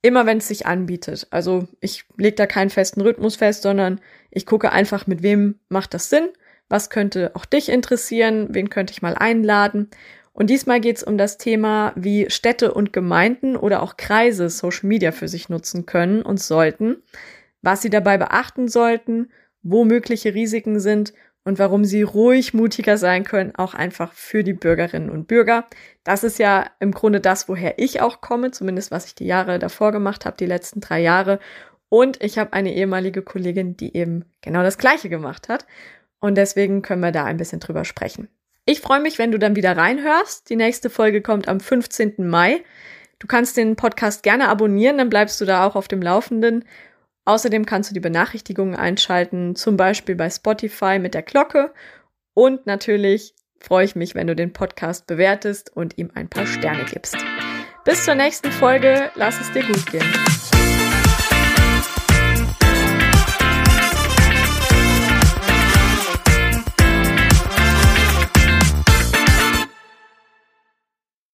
Immer 0.02 0.26
wenn 0.26 0.38
es 0.38 0.48
sich 0.48 0.66
anbietet. 0.66 1.28
Also 1.32 1.68
ich 1.80 2.06
lege 2.18 2.36
da 2.36 2.46
keinen 2.46 2.70
festen 2.70 3.02
Rhythmus 3.02 3.36
fest, 3.36 3.64
sondern 3.64 4.02
ich 4.30 4.46
gucke 4.46 4.72
einfach, 4.72 5.08
mit 5.08 5.24
wem 5.24 5.60
macht 5.70 5.94
das 5.94 6.10
Sinn, 6.10 6.30
was 6.70 6.90
könnte 6.90 7.32
auch 7.34 7.46
dich 7.46 7.70
interessieren, 7.70 8.48
wen 8.52 8.70
könnte 8.70 8.92
ich 8.92 9.02
mal 9.02 9.16
einladen. 9.16 9.90
Und 10.38 10.52
diesmal 10.52 10.80
geht 10.80 10.98
es 10.98 11.04
um 11.04 11.18
das 11.18 11.40
Thema, 11.40 11.94
wie 11.96 12.30
Städte 12.30 12.72
und 12.72 12.94
Gemeinden 12.94 13.56
oder 13.56 13.82
auch 13.82 13.98
Kreise 13.98 14.52
Social 14.52 14.88
Media 14.88 15.12
für 15.12 15.28
sich 15.28 15.50
nutzen 15.50 15.88
können 15.88 16.22
und 16.22 16.40
sollten, 16.40 16.98
was 17.64 17.82
sie 17.82 17.90
dabei 17.90 18.20
beachten 18.20 18.68
sollten, 18.68 19.32
wo 19.64 19.84
mögliche 19.84 20.36
Risiken 20.36 20.80
sind 20.80 21.12
und 21.44 21.58
warum 21.58 21.86
sie 21.86 22.04
ruhig 22.04 22.54
mutiger 22.54 23.00
sein 23.00 23.24
können, 23.24 23.56
auch 23.56 23.74
einfach 23.74 24.14
für 24.14 24.44
die 24.44 24.54
Bürgerinnen 24.54 25.10
und 25.10 25.28
Bürger. 25.28 25.66
Das 26.04 26.24
ist 26.24 26.38
ja 26.38 26.68
im 26.80 26.92
Grunde 26.92 27.20
das, 27.20 27.50
woher 27.50 27.80
ich 27.80 28.02
auch 28.02 28.22
komme, 28.22 28.52
zumindest 28.52 28.92
was 28.92 29.08
ich 29.08 29.16
die 29.16 29.26
Jahre 29.26 29.58
davor 29.58 29.92
gemacht 29.92 30.28
habe, 30.28 30.38
die 30.38 30.46
letzten 30.46 30.82
drei 30.82 31.02
Jahre. 31.02 31.40
Und 31.90 32.24
ich 32.24 32.38
habe 32.38 32.54
eine 32.54 32.76
ehemalige 32.76 33.24
Kollegin, 33.24 33.76
die 33.76 33.98
eben 33.98 34.26
genau 34.42 34.62
das 34.62 34.78
Gleiche 34.78 35.10
gemacht 35.10 35.50
hat. 35.50 35.66
Und 36.20 36.36
deswegen 36.36 36.84
können 36.84 37.02
wir 37.02 37.12
da 37.12 37.24
ein 37.24 37.38
bisschen 37.38 37.60
drüber 37.60 37.86
sprechen. 37.86 38.30
Ich 38.70 38.82
freue 38.82 39.00
mich, 39.00 39.18
wenn 39.18 39.32
du 39.32 39.40
dann 39.40 39.56
wieder 39.56 39.78
reinhörst. 39.78 40.50
Die 40.50 40.58
nächste 40.58 40.90
Folge 40.90 41.22
kommt 41.22 41.48
am 41.48 41.62
15. 41.62 42.16
Mai. 42.28 42.66
Du 43.18 43.26
kannst 43.26 43.56
den 43.56 43.78
Podcast 43.78 44.24
gerne 44.24 44.50
abonnieren, 44.50 44.98
dann 44.98 45.10
bleibst 45.10 45.40
du 45.40 45.46
da 45.46 45.66
auch 45.66 45.78
auf 45.78 45.88
dem 45.88 46.02
Laufenden. 46.02 46.66
Außerdem 47.24 47.66
kannst 47.66 47.90
du 47.90 47.94
die 47.94 48.02
Benachrichtigungen 48.02 48.76
einschalten, 48.76 49.56
zum 49.56 49.78
Beispiel 49.78 50.16
bei 50.16 50.30
Spotify 50.30 51.00
mit 51.00 51.14
der 51.14 51.24
Glocke. 51.24 51.74
Und 52.34 52.68
natürlich 52.68 53.36
freue 53.58 53.86
ich 53.86 53.96
mich, 53.96 54.16
wenn 54.16 54.28
du 54.28 54.36
den 54.36 54.52
Podcast 54.52 55.08
bewertest 55.08 55.72
und 55.74 55.98
ihm 55.98 56.12
ein 56.14 56.28
paar 56.28 56.46
Sterne 56.46 56.84
gibst. 56.84 57.16
Bis 57.86 58.04
zur 58.04 58.16
nächsten 58.16 58.52
Folge. 58.52 59.12
Lass 59.16 59.40
es 59.40 59.50
dir 59.54 59.64
gut 59.64 59.86
gehen. 59.90 60.57